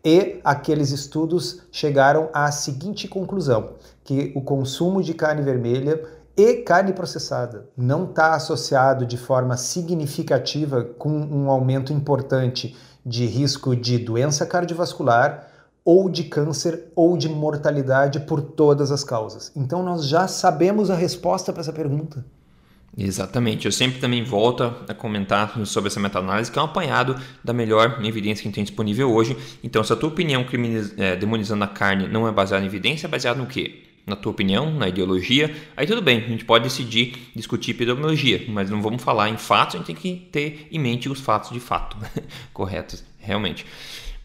E 0.04 0.40
aqueles 0.44 0.92
estudos 0.92 1.62
chegaram 1.72 2.30
à 2.34 2.52
seguinte 2.52 3.08
conclusão: 3.08 3.72
que 4.04 4.32
o 4.36 4.42
consumo 4.42 5.02
de 5.02 5.14
carne 5.14 5.42
vermelha 5.42 6.02
e 6.36 6.58
carne 6.58 6.94
processada 6.94 7.68
não 7.76 8.04
está 8.04 8.36
associado 8.36 9.06
de 9.06 9.18
forma 9.18 9.58
significativa 9.58 10.84
com 10.84 11.10
um 11.10 11.50
aumento 11.50 11.92
importante 11.92 12.76
de 13.06 13.26
risco 13.26 13.76
de 13.76 13.98
doença 13.98 14.46
cardiovascular 14.46 15.47
ou 15.88 16.10
de 16.10 16.26
câncer 16.26 16.92
ou 16.94 17.18
de 17.18 17.30
mortalidade 17.30 18.20
por 18.20 18.42
todas 18.42 18.92
as 18.92 19.06
causas. 19.06 19.54
Então 19.56 19.82
nós 19.82 20.06
já 20.06 20.28
sabemos 20.28 20.92
a 20.92 20.96
resposta 20.96 21.54
para 21.54 21.62
essa 21.62 21.72
pergunta. 21.72 22.26
Exatamente. 22.98 23.66
Eu 23.66 23.72
sempre 23.72 24.02
também 24.02 24.22
volto 24.22 24.64
a 24.64 24.94
comentar 24.94 25.66
sobre 25.66 25.88
essa 25.88 25.98
meta-análise, 25.98 26.52
que 26.52 26.60
é 26.60 26.62
um 26.62 26.66
apanhado 26.66 27.16
da 27.42 27.54
melhor 27.54 28.04
evidência 28.04 28.44
que 28.44 28.54
tem 28.54 28.66
disponível 28.66 29.10
hoje. 29.14 29.38
Então, 29.64 29.82
se 29.82 29.94
a 29.94 29.96
tua 29.96 30.10
opinião 30.10 30.46
é, 30.98 31.16
demonizando 31.16 31.64
a 31.64 31.68
carne 31.68 32.06
não 32.06 32.28
é 32.28 32.34
baseada 32.34 32.66
em 32.66 32.68
evidência, 32.68 33.08
é 33.08 33.10
baseada 33.10 33.40
no 33.40 33.46
quê? 33.46 33.84
Na 34.06 34.18
tua 34.18 34.34
opinião, 34.34 34.70
na 34.70 34.90
ideologia, 34.90 35.56
aí 35.76 35.88
tudo 35.88 36.02
bem, 36.02 36.18
a 36.18 36.28
gente 36.28 36.44
pode 36.44 36.66
decidir 36.66 37.32
discutir 37.34 37.72
epidemiologia, 37.72 38.44
mas 38.50 38.70
não 38.70 38.82
vamos 38.82 39.02
falar 39.02 39.30
em 39.30 39.38
fatos, 39.38 39.76
a 39.76 39.78
gente 39.78 39.88
tem 39.88 39.96
que 39.96 40.16
ter 40.32 40.68
em 40.70 40.80
mente 40.80 41.08
os 41.08 41.20
fatos 41.22 41.52
de 41.52 41.60
fato 41.62 41.96
corretos, 42.54 43.06
realmente. 43.20 43.66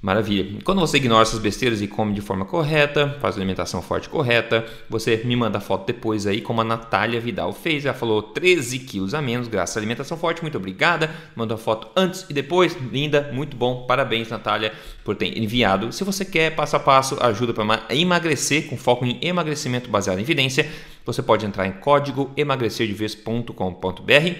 Maravilha. 0.03 0.59
Quando 0.65 0.81
você 0.81 0.97
ignora 0.97 1.23
essas 1.23 1.38
besteiras 1.38 1.81
e 1.81 1.87
come 1.87 2.12
de 2.12 2.21
forma 2.21 2.45
correta, 2.45 3.17
faz 3.21 3.37
alimentação 3.37 3.81
forte 3.81 4.09
correta, 4.09 4.67
você 4.91 5.23
me 5.25 5.37
manda 5.37 5.61
foto 5.61 5.87
depois 5.87 6.27
aí, 6.27 6.41
como 6.41 6.61
a 6.61 6.65
Natália 6.65 7.21
Vidal 7.21 7.53
fez. 7.53 7.85
Ela 7.87 7.95
falou 7.95 8.21
13 8.21 8.81
quilos 8.81 9.15
a 9.15 9.23
menos, 9.23 9.47
graças 9.47 9.77
à 9.77 9.79
alimentação 9.79 10.17
forte. 10.17 10.43
Muito 10.43 10.59
obrigada. 10.59 11.09
Mandou 11.37 11.55
a 11.55 11.59
foto 11.59 11.87
antes 11.95 12.27
e 12.29 12.35
depois. 12.35 12.77
Linda, 12.91 13.31
muito 13.33 13.57
bom. 13.57 13.87
Parabéns, 13.87 14.29
Natália, 14.29 14.73
por 15.05 15.15
ter 15.15 15.38
enviado. 15.38 15.93
Se 15.93 16.03
você 16.03 16.25
quer 16.25 16.57
passo 16.57 16.75
a 16.75 16.81
passo 16.81 17.17
ajuda 17.23 17.55
para 17.55 17.85
emagrecer, 17.91 18.69
com 18.69 18.77
foco 18.77 19.07
em 19.07 19.21
emagrecimento 19.23 19.88
baseado 19.88 20.19
em 20.19 20.23
evidência, 20.23 20.69
você 21.07 21.23
pode 21.23 21.47
entrar 21.47 21.65
em 21.69 21.73
código 21.75 22.33
emagrecerdevez.com.br. 22.37 24.35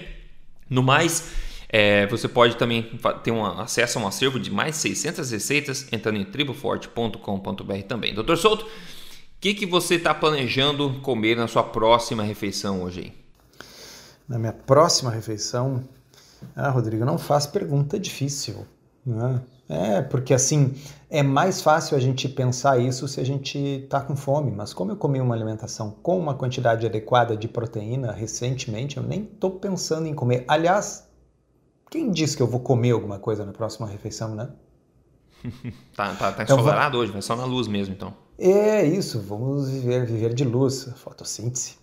No 0.69 0.83
mais, 0.83 1.52
é, 1.75 2.05
você 2.05 2.27
pode 2.27 2.55
também 2.55 2.83
ter 3.23 3.31
um 3.31 3.43
acesso 3.43 3.97
a 3.97 4.01
um 4.03 4.07
acervo 4.07 4.39
de 4.39 4.51
mais 4.51 4.75
600 4.75 5.31
receitas 5.31 5.87
entrando 5.91 6.19
em 6.19 6.23
triboforte.com.br 6.23 7.81
também. 7.87 8.13
Doutor 8.13 8.37
Souto, 8.37 8.63
o 8.63 8.67
que, 9.41 9.55
que 9.55 9.65
você 9.65 9.95
está 9.95 10.13
planejando 10.13 10.99
comer 11.01 11.35
na 11.35 11.47
sua 11.47 11.63
próxima 11.63 12.21
refeição 12.21 12.83
hoje? 12.83 13.11
Na 14.29 14.37
minha 14.37 14.53
próxima 14.53 15.09
refeição? 15.09 15.83
Ah, 16.55 16.69
Rodrigo, 16.69 17.03
não 17.05 17.17
faz 17.17 17.47
pergunta 17.47 17.99
difícil. 17.99 18.67
Né? 19.03 19.41
É, 19.67 20.03
porque 20.03 20.35
assim, 20.35 20.75
é 21.09 21.23
mais 21.23 21.59
fácil 21.59 21.97
a 21.97 21.99
gente 21.99 22.29
pensar 22.29 22.77
isso 22.79 23.07
se 23.07 23.19
a 23.19 23.25
gente 23.25 23.57
está 23.57 23.99
com 23.99 24.15
fome. 24.15 24.51
Mas 24.51 24.75
como 24.75 24.91
eu 24.91 24.95
comi 24.95 25.19
uma 25.19 25.33
alimentação 25.33 25.89
com 26.03 26.19
uma 26.19 26.35
quantidade 26.35 26.85
adequada 26.85 27.35
de 27.35 27.47
proteína 27.47 28.11
recentemente, 28.11 28.97
eu 28.97 29.03
nem 29.03 29.23
estou 29.23 29.49
pensando 29.49 30.05
em 30.05 30.13
comer. 30.13 30.45
Aliás, 30.47 31.11
quem 31.93 32.09
disse 32.09 32.35
que 32.35 32.41
eu 32.41 32.47
vou 32.47 32.59
comer 32.59 32.89
alguma 32.89 33.19
coisa 33.19 33.45
na 33.45 33.51
próxima 33.53 33.85
refeição, 33.85 34.33
né? 34.33 34.49
tá, 35.95 36.15
tá, 36.15 36.31
tá 36.31 36.41
ensolarado 36.41 36.97
hoje, 36.97 37.11
vai 37.11 37.21
só 37.21 37.35
na 37.35 37.45
luz 37.45 37.67
mesmo, 37.67 37.93
então. 37.93 38.15
É 38.39 38.83
isso, 38.83 39.21
vamos 39.21 39.69
viver, 39.69 40.03
viver 40.03 40.33
de 40.33 40.43
luz, 40.43 40.89
fotossíntese. 40.95 41.77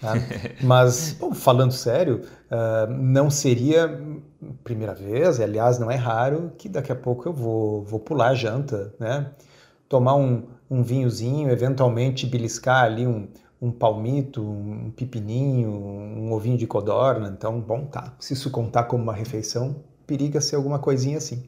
Tá? 0.00 0.14
Mas, 0.64 1.12
bom, 1.12 1.34
falando 1.34 1.70
sério, 1.70 2.22
uh, 2.50 2.90
não 2.90 3.28
seria 3.28 4.00
primeira 4.64 4.94
vez, 4.94 5.38
e 5.38 5.42
aliás 5.42 5.78
não 5.78 5.90
é 5.90 5.96
raro, 5.96 6.52
que 6.56 6.66
daqui 6.66 6.90
a 6.90 6.96
pouco 6.96 7.28
eu 7.28 7.34
vou, 7.34 7.84
vou 7.84 8.00
pular 8.00 8.28
a 8.28 8.34
janta, 8.34 8.94
né? 8.98 9.32
Tomar 9.86 10.14
um, 10.14 10.44
um 10.70 10.82
vinhozinho, 10.82 11.50
eventualmente 11.50 12.26
beliscar 12.26 12.84
ali 12.84 13.06
um, 13.06 13.28
um 13.62 13.70
palmito, 13.70 14.42
um 14.42 14.90
pepininho, 14.90 15.70
um 15.70 16.32
ovinho 16.32 16.58
de 16.58 16.66
codorna. 16.66 17.32
Então, 17.34 17.60
bom, 17.60 17.86
tá. 17.86 18.12
Se 18.18 18.32
isso 18.32 18.50
contar 18.50 18.84
como 18.84 19.04
uma 19.04 19.14
refeição, 19.14 19.76
periga 20.04 20.40
ser 20.40 20.56
alguma 20.56 20.80
coisinha 20.80 21.18
assim. 21.18 21.44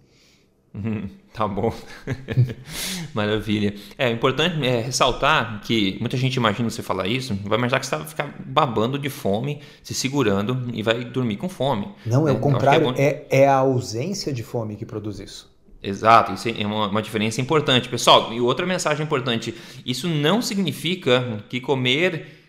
Uhum, 0.73 1.09
tá 1.33 1.47
bom. 1.47 1.73
Maravilha. 3.13 3.75
É 3.99 4.11
importante 4.11 4.65
é, 4.65 4.81
ressaltar 4.81 5.61
que 5.63 5.97
muita 6.01 6.17
gente 6.17 6.35
imagina 6.35 6.71
você 6.71 6.83
falar 6.83 7.09
isso, 7.09 7.35
vai 7.45 7.59
imaginar 7.59 7.81
que 7.81 7.87
você 7.87 7.97
vai 7.97 8.07
ficar 8.07 8.35
babando 8.45 8.97
de 8.97 9.09
fome, 9.09 9.61
se 9.83 9.93
segurando 9.93 10.69
e 10.73 10.83
vai 10.83 11.05
dormir 11.05 11.37
com 11.37 11.49
fome. 11.49 11.89
Não, 12.07 12.29
é 12.29 12.33
o 12.33 12.39
contrário, 12.39 12.93
é, 12.97 13.03
é, 13.03 13.27
é, 13.43 13.49
a 13.49 13.57
ausência 13.57 14.33
de 14.33 14.43
fome 14.43 14.77
que 14.77 14.87
produz 14.87 15.19
isso. 15.19 15.54
Exato, 15.87 16.33
isso 16.33 16.49
é 16.49 16.67
uma, 16.67 16.89
uma 16.89 17.03
diferença 17.03 17.43
importante. 17.43 17.91
Pessoal, 17.91 18.33
e 18.33 18.41
outra 18.41 18.65
mensagem 18.65 19.05
importante: 19.05 19.55
isso 19.85 20.09
não 20.09 20.41
significa 20.41 21.45
que 21.51 21.61
comer 21.61 22.41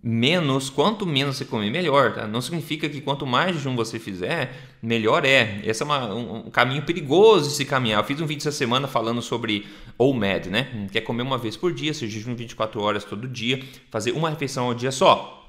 menos, 0.00 0.70
quanto 0.70 1.04
menos 1.04 1.36
você 1.36 1.44
comer, 1.44 1.70
melhor. 1.70 2.14
Tá? 2.14 2.28
Não 2.28 2.40
significa 2.40 2.88
que 2.88 3.00
quanto 3.00 3.26
mais 3.26 3.56
jejum 3.56 3.74
você 3.74 3.98
fizer, 3.98 4.54
melhor 4.80 5.24
é. 5.24 5.60
Esse 5.64 5.82
é 5.82 5.86
uma, 5.86 6.14
um, 6.14 6.46
um, 6.46 6.50
caminho 6.50 6.82
perigoso 6.82 7.48
de 7.48 7.56
se 7.56 7.64
caminhar. 7.64 7.98
Eu 7.98 8.04
fiz 8.04 8.20
um 8.20 8.26
vídeo 8.26 8.42
essa 8.42 8.52
semana 8.52 8.86
falando 8.86 9.20
sobre 9.20 9.66
OMAD, 9.98 10.50
né? 10.50 10.86
Que 10.92 10.98
é 10.98 11.00
comer 11.00 11.22
uma 11.22 11.38
vez 11.38 11.56
por 11.56 11.72
dia, 11.72 11.92
se 11.92 12.06
jejum 12.06 12.36
24 12.36 12.80
horas 12.80 13.02
todo 13.02 13.26
dia, 13.26 13.60
fazer 13.90 14.12
uma 14.12 14.30
refeição 14.30 14.66
ao 14.66 14.74
dia 14.74 14.92
só. 14.92 15.40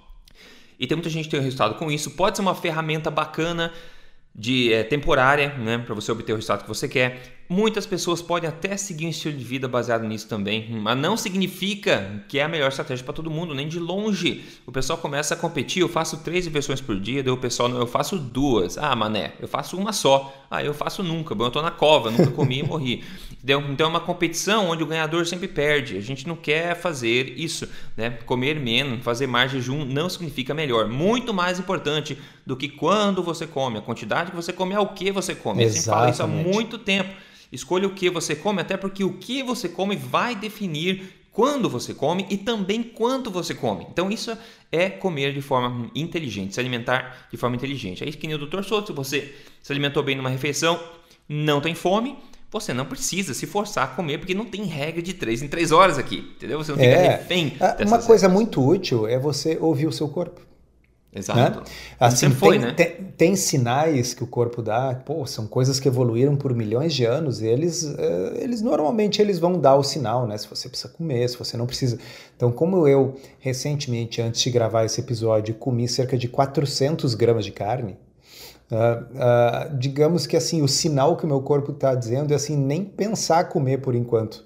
E 0.79 0.87
tem 0.87 0.95
muita 0.95 1.11
gente 1.11 1.25
que 1.25 1.31
tem 1.31 1.41
resultado 1.41 1.75
com 1.75 1.91
isso. 1.91 2.11
Pode 2.11 2.37
ser 2.37 2.41
uma 2.41 2.55
ferramenta 2.55 3.11
bacana 3.11 3.71
de 4.35 4.73
é, 4.73 4.83
temporária, 4.83 5.53
né, 5.57 5.77
para 5.77 5.95
você 5.95 6.11
obter 6.11 6.33
o 6.33 6.35
resultado 6.35 6.63
que 6.63 6.67
você 6.67 6.87
quer. 6.87 7.44
Muitas 7.47 7.85
pessoas 7.85 8.23
podem 8.23 8.49
até 8.49 8.75
seguir 8.75 9.05
um 9.05 9.09
estilo 9.09 9.37
de 9.37 9.43
vida 9.43 9.67
baseado 9.67 10.03
nisso 10.03 10.27
também, 10.27 10.67
mas 10.81 10.97
não 10.97 11.15
significa 11.15 12.23
que 12.27 12.39
é 12.39 12.43
a 12.43 12.47
melhor 12.47 12.69
estratégia 12.69 13.05
para 13.05 13.13
todo 13.13 13.29
mundo, 13.29 13.53
nem 13.53 13.67
de 13.67 13.79
longe. 13.79 14.43
O 14.65 14.71
pessoal 14.71 14.97
começa 14.97 15.35
a 15.35 15.37
competir, 15.37 15.81
eu 15.81 15.89
faço 15.89 16.23
três 16.23 16.45
refeições 16.45 16.81
por 16.81 16.99
dia, 16.99 17.21
daí 17.21 17.31
o 17.31 17.37
pessoal, 17.37 17.69
não, 17.69 17.77
eu 17.77 17.85
faço 17.85 18.17
duas. 18.17 18.79
Ah, 18.79 18.95
mané, 18.95 19.33
eu 19.39 19.47
faço 19.47 19.77
uma 19.77 19.93
só. 19.93 20.33
Ah, 20.49 20.63
eu 20.63 20.73
faço 20.73 21.03
nunca, 21.03 21.35
bom, 21.35 21.45
eu 21.45 21.51
tô 21.51 21.61
na 21.61 21.69
cova, 21.69 22.09
nunca 22.09 22.31
comi 22.31 22.59
e 22.59 22.63
morri. 22.63 23.03
Então 23.47 23.85
é 23.85 23.89
uma 23.89 23.99
competição 23.99 24.71
onde 24.71 24.81
o 24.81 24.87
ganhador 24.87 25.27
sempre 25.27 25.47
perde. 25.47 25.97
A 25.97 26.01
gente 26.01 26.27
não 26.27 26.35
quer 26.35 26.75
fazer 26.75 27.31
isso, 27.37 27.69
né? 27.95 28.09
Comer 28.25 28.59
menos, 28.59 29.03
fazer 29.03 29.27
mais 29.27 29.51
jejum 29.51 29.85
não 29.85 30.09
significa 30.09 30.51
melhor. 30.51 30.87
Muito 30.87 31.31
mais 31.31 31.59
importante 31.59 32.17
do 32.43 32.57
que 32.57 32.67
quando 32.67 33.21
você 33.21 33.45
come, 33.45 33.77
a 33.77 33.81
quantidade 33.81 34.31
que 34.31 34.35
você 34.35 34.51
come 34.51 34.73
é 34.73 34.79
o 34.79 34.87
que 34.87 35.11
você 35.11 35.35
come. 35.35 35.63
A 35.63 35.67
gente 35.67 35.85
fala 35.85 36.09
isso 36.09 36.23
há 36.23 36.27
muito 36.27 36.79
tempo. 36.79 37.13
Escolha 37.51 37.87
o 37.87 37.93
que 37.93 38.09
você 38.09 38.35
come, 38.35 38.61
até 38.61 38.77
porque 38.77 39.03
o 39.03 39.13
que 39.13 39.43
você 39.43 39.69
come 39.69 39.95
vai 39.95 40.35
definir 40.35 41.25
quando 41.31 41.69
você 41.69 41.93
come 41.93 42.25
e 42.29 42.37
também 42.37 42.81
quanto 42.81 43.29
você 43.29 43.53
come. 43.53 43.85
Então 43.91 44.09
isso 44.09 44.35
é 44.71 44.89
comer 44.89 45.33
de 45.33 45.41
forma 45.41 45.91
inteligente, 45.93 46.53
se 46.53 46.59
alimentar 46.59 47.27
de 47.29 47.35
forma 47.37 47.55
inteligente. 47.55 48.03
Aí 48.03 48.11
que 48.13 48.25
nem 48.25 48.35
o 48.35 48.39
doutor 48.39 48.63
Souto, 48.63 48.87
se 48.87 48.93
você 48.93 49.35
se 49.61 49.71
alimentou 49.71 50.01
bem 50.01 50.15
numa 50.15 50.29
refeição, 50.29 50.79
não 51.27 51.59
tem 51.59 51.75
fome, 51.75 52.17
você 52.49 52.73
não 52.73 52.85
precisa 52.85 53.33
se 53.33 53.45
forçar 53.45 53.83
a 53.83 53.87
comer, 53.87 54.17
porque 54.17 54.33
não 54.33 54.45
tem 54.45 54.63
regra 54.63 55.01
de 55.01 55.13
3 55.13 55.41
em 55.41 55.47
3 55.49 55.73
horas 55.73 55.97
aqui, 55.97 56.33
entendeu? 56.37 56.57
Você 56.57 56.71
não 56.71 56.79
fica 56.79 56.89
é, 56.89 57.17
refém. 57.17 57.57
Uma 57.85 58.01
coisa 58.01 58.27
regras. 58.27 58.31
muito 58.31 58.65
útil 58.65 59.05
é 59.05 59.19
você 59.19 59.57
ouvir 59.59 59.87
o 59.87 59.91
seu 59.91 60.07
corpo. 60.07 60.39
Exato. 61.15 61.59
Né? 61.59 61.65
Assim, 61.97 62.29
foi, 62.29 62.59
tem, 62.59 62.67
né? 62.67 62.73
tem, 62.73 62.91
tem, 63.17 63.35
sinais 63.37 64.13
que 64.13 64.21
o 64.21 64.27
corpo 64.27 64.61
dá, 64.61 64.93
pô, 64.93 65.25
são 65.25 65.47
coisas 65.47 65.79
que 65.79 65.87
evoluíram 65.87 66.35
por 66.35 66.53
milhões 66.53 66.93
de 66.93 67.05
anos 67.05 67.41
e 67.41 67.47
eles, 67.47 67.83
uh, 67.83 68.33
eles 68.35 68.61
normalmente 68.61 69.21
eles 69.21 69.39
vão 69.39 69.57
dar 69.57 69.75
o 69.75 69.83
sinal, 69.83 70.27
né? 70.27 70.37
Se 70.37 70.47
você 70.47 70.67
precisa 70.67 70.89
comer, 70.89 71.29
se 71.29 71.37
você 71.37 71.55
não 71.55 71.65
precisa. 71.65 71.97
Então, 72.35 72.51
como 72.51 72.85
eu 72.85 73.15
recentemente, 73.39 74.21
antes 74.21 74.41
de 74.41 74.49
gravar 74.49 74.83
esse 74.83 74.99
episódio, 74.99 75.55
comi 75.55 75.87
cerca 75.87 76.17
de 76.17 76.27
400 76.27 77.15
gramas 77.15 77.45
de 77.45 77.51
carne, 77.51 77.97
Uh, 78.71 78.75
uh, 79.13 79.77
digamos 79.77 80.25
que 80.25 80.35
assim 80.35 80.63
o 80.63 80.67
sinal 80.67 81.15
que 81.15 81.23
o 81.23 81.27
meu 81.27 81.39
corpo 81.39 81.71
está 81.71 81.93
dizendo 81.93 82.31
é 82.31 82.35
assim 82.35 82.57
nem 82.57 82.83
pensar 82.83 83.47
comer 83.47 83.77
por 83.77 83.93
enquanto 83.93 84.43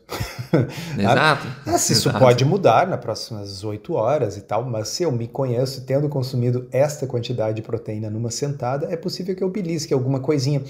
exato 0.99 1.47
isso 1.65 1.93
exato. 1.93 2.19
pode 2.19 2.43
mudar 2.43 2.85
nas 2.85 2.99
próximas 2.99 3.63
oito 3.63 3.93
horas 3.93 4.35
e 4.35 4.41
tal 4.41 4.65
mas 4.65 4.89
se 4.89 5.03
eu 5.03 5.11
me 5.13 5.25
conheço 5.25 5.85
tendo 5.85 6.09
consumido 6.09 6.67
esta 6.69 7.07
quantidade 7.07 7.55
de 7.55 7.61
proteína 7.61 8.09
numa 8.09 8.29
sentada 8.29 8.87
é 8.91 8.97
possível 8.97 9.33
que 9.33 9.41
eu 9.41 9.49
belisque 9.49 9.93
alguma 9.93 10.19
coisinha 10.19 10.63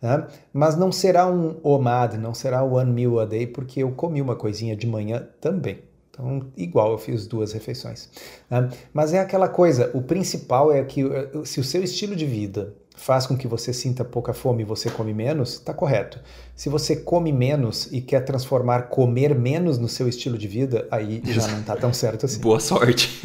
né? 0.00 0.26
mas 0.50 0.74
não 0.74 0.90
será 0.90 1.26
um 1.26 1.56
OMAD 1.62 2.16
não 2.16 2.32
será 2.32 2.62
one 2.62 2.90
meal 2.90 3.20
a 3.20 3.26
day 3.26 3.46
porque 3.46 3.82
eu 3.82 3.90
comi 3.90 4.22
uma 4.22 4.34
coisinha 4.34 4.74
de 4.74 4.86
manhã 4.86 5.28
também 5.42 5.78
então, 6.14 6.46
igual 6.56 6.92
eu 6.92 6.98
fiz 6.98 7.26
duas 7.26 7.52
refeições. 7.52 8.08
Né? 8.48 8.70
Mas 8.92 9.12
é 9.12 9.18
aquela 9.18 9.48
coisa: 9.48 9.90
o 9.92 10.00
principal 10.00 10.72
é 10.72 10.84
que 10.84 11.02
se 11.44 11.58
o 11.58 11.64
seu 11.64 11.82
estilo 11.82 12.14
de 12.14 12.24
vida 12.24 12.72
faz 12.94 13.26
com 13.26 13.36
que 13.36 13.46
você 13.46 13.72
sinta 13.72 14.04
pouca 14.04 14.32
fome 14.32 14.62
e 14.62 14.64
você 14.64 14.88
come 14.88 15.12
menos, 15.12 15.54
está 15.54 15.74
correto. 15.74 16.20
Se 16.54 16.68
você 16.68 16.96
come 16.96 17.32
menos 17.32 17.92
e 17.92 18.00
quer 18.00 18.24
transformar 18.24 18.82
comer 18.82 19.34
menos 19.34 19.78
no 19.78 19.88
seu 19.88 20.08
estilo 20.08 20.38
de 20.38 20.46
vida, 20.46 20.86
aí 20.90 21.20
já 21.26 21.46
não 21.48 21.60
está 21.60 21.76
tão 21.76 21.92
certo 21.92 22.24
assim. 22.26 22.40
Boa 22.40 22.60
sorte. 22.60 23.10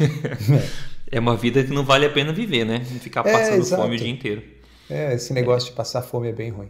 É. 1.12 1.16
é. 1.16 1.20
uma 1.20 1.36
vida 1.36 1.62
que 1.64 1.72
não 1.72 1.84
vale 1.84 2.06
a 2.06 2.10
pena 2.10 2.32
viver, 2.32 2.64
né? 2.64 2.84
Ficar 3.00 3.24
passando 3.24 3.62
é, 3.62 3.64
fome 3.64 3.96
o 3.96 3.98
dia 3.98 4.08
inteiro. 4.08 4.42
É, 4.88 5.14
esse 5.14 5.32
negócio 5.32 5.68
é. 5.68 5.70
de 5.70 5.76
passar 5.76 6.02
fome 6.02 6.28
é 6.28 6.32
bem 6.32 6.50
ruim. 6.50 6.68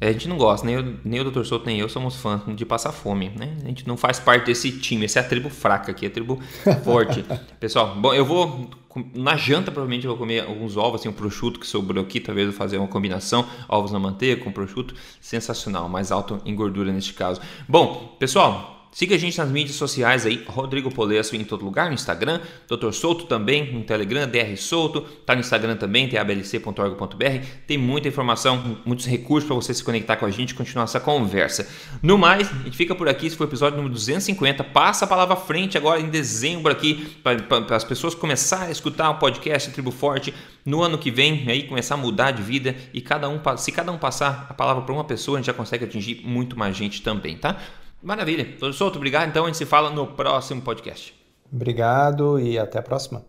É, 0.00 0.08
a 0.08 0.12
gente 0.12 0.28
não 0.28 0.36
gosta, 0.36 0.64
nem, 0.64 0.76
eu, 0.76 0.94
nem 1.04 1.20
o 1.20 1.30
Dr. 1.30 1.44
Souto 1.44 1.66
nem 1.66 1.78
eu 1.80 1.88
somos 1.88 2.16
fãs 2.16 2.42
de 2.54 2.64
passar 2.64 2.92
fome, 2.92 3.30
né? 3.30 3.56
A 3.64 3.68
gente 3.68 3.86
não 3.86 3.96
faz 3.96 4.20
parte 4.20 4.46
desse 4.46 4.70
time, 4.70 5.04
essa 5.04 5.18
é 5.18 5.22
a 5.22 5.28
tribo 5.28 5.50
fraca 5.50 5.90
aqui, 5.90 6.06
a 6.06 6.10
tribo 6.10 6.40
forte. 6.84 7.24
Pessoal, 7.58 7.96
bom, 7.96 8.14
eu 8.14 8.24
vou 8.24 8.70
na 9.14 9.36
janta 9.36 9.70
provavelmente 9.70 10.06
eu 10.06 10.10
vou 10.10 10.18
comer 10.18 10.44
alguns 10.44 10.76
ovos, 10.76 11.00
assim, 11.00 11.08
um 11.08 11.12
prosciutto 11.12 11.60
que 11.60 11.66
sobrou 11.66 12.02
aqui, 12.02 12.20
talvez 12.20 12.46
eu 12.46 12.52
fazer 12.52 12.78
uma 12.78 12.88
combinação, 12.88 13.46
ovos 13.68 13.92
na 13.92 13.98
manteiga 13.98 14.42
com 14.42 14.50
prosciutto, 14.50 14.94
sensacional, 15.20 15.88
mais 15.88 16.10
alto 16.10 16.40
em 16.44 16.54
gordura 16.54 16.92
neste 16.92 17.14
caso. 17.14 17.40
Bom, 17.68 18.16
pessoal, 18.18 18.77
Siga 18.98 19.14
a 19.14 19.18
gente 19.18 19.38
nas 19.38 19.48
mídias 19.48 19.76
sociais 19.76 20.26
aí, 20.26 20.42
Rodrigo 20.48 20.92
Polesso 20.92 21.36
em 21.36 21.44
todo 21.44 21.64
lugar, 21.64 21.86
no 21.86 21.94
Instagram, 21.94 22.40
Dr. 22.66 22.90
Souto 22.90 23.26
também, 23.26 23.72
no 23.72 23.84
Telegram, 23.84 24.26
DR 24.26 24.56
Souto, 24.56 25.02
tá 25.24 25.36
no 25.36 25.40
Instagram 25.40 25.76
também, 25.76 26.08
tablc.org.br, 26.08 27.46
tem 27.64 27.78
muita 27.78 28.08
informação, 28.08 28.80
muitos 28.84 29.06
recursos 29.06 29.46
para 29.46 29.54
você 29.54 29.72
se 29.72 29.84
conectar 29.84 30.16
com 30.16 30.26
a 30.26 30.32
gente 30.32 30.50
e 30.50 30.54
continuar 30.54 30.82
essa 30.82 30.98
conversa. 30.98 31.68
No 32.02 32.18
mais, 32.18 32.50
a 32.50 32.64
gente 32.64 32.76
fica 32.76 32.92
por 32.92 33.08
aqui, 33.08 33.28
esse 33.28 33.36
foi 33.36 33.46
o 33.46 33.48
episódio 33.48 33.76
número 33.76 33.94
250, 33.94 34.64
passa 34.64 35.04
a 35.04 35.08
palavra 35.08 35.34
à 35.34 35.36
frente 35.36 35.78
agora 35.78 36.00
em 36.00 36.08
dezembro 36.08 36.72
aqui, 36.72 37.20
para 37.22 37.76
as 37.76 37.84
pessoas 37.84 38.16
começarem 38.16 38.66
a 38.66 38.72
escutar 38.72 39.10
o 39.10 39.14
podcast 39.20 39.70
Tribo 39.70 39.92
Forte 39.92 40.34
no 40.66 40.82
ano 40.82 40.98
que 40.98 41.12
vem, 41.12 41.48
aí 41.48 41.62
começar 41.62 41.94
a 41.94 41.98
mudar 41.98 42.32
de 42.32 42.42
vida 42.42 42.74
e 42.92 43.00
cada 43.00 43.28
um, 43.28 43.40
se 43.58 43.70
cada 43.70 43.92
um 43.92 43.96
passar 43.96 44.48
a 44.50 44.54
palavra 44.54 44.82
para 44.82 44.92
uma 44.92 45.04
pessoa, 45.04 45.38
a 45.38 45.40
gente 45.40 45.46
já 45.46 45.54
consegue 45.54 45.84
atingir 45.84 46.20
muito 46.24 46.58
mais 46.58 46.76
gente 46.76 47.00
também, 47.00 47.36
tá? 47.36 47.56
Maravilha. 48.02 48.44
Doutor 48.44 48.72
Souto, 48.74 48.96
obrigado. 48.96 49.28
Então 49.28 49.44
a 49.44 49.46
gente 49.48 49.58
se 49.58 49.66
fala 49.66 49.90
no 49.90 50.06
próximo 50.06 50.62
podcast. 50.62 51.14
Obrigado 51.52 52.38
e 52.38 52.58
até 52.58 52.78
a 52.78 52.82
próxima. 52.82 53.24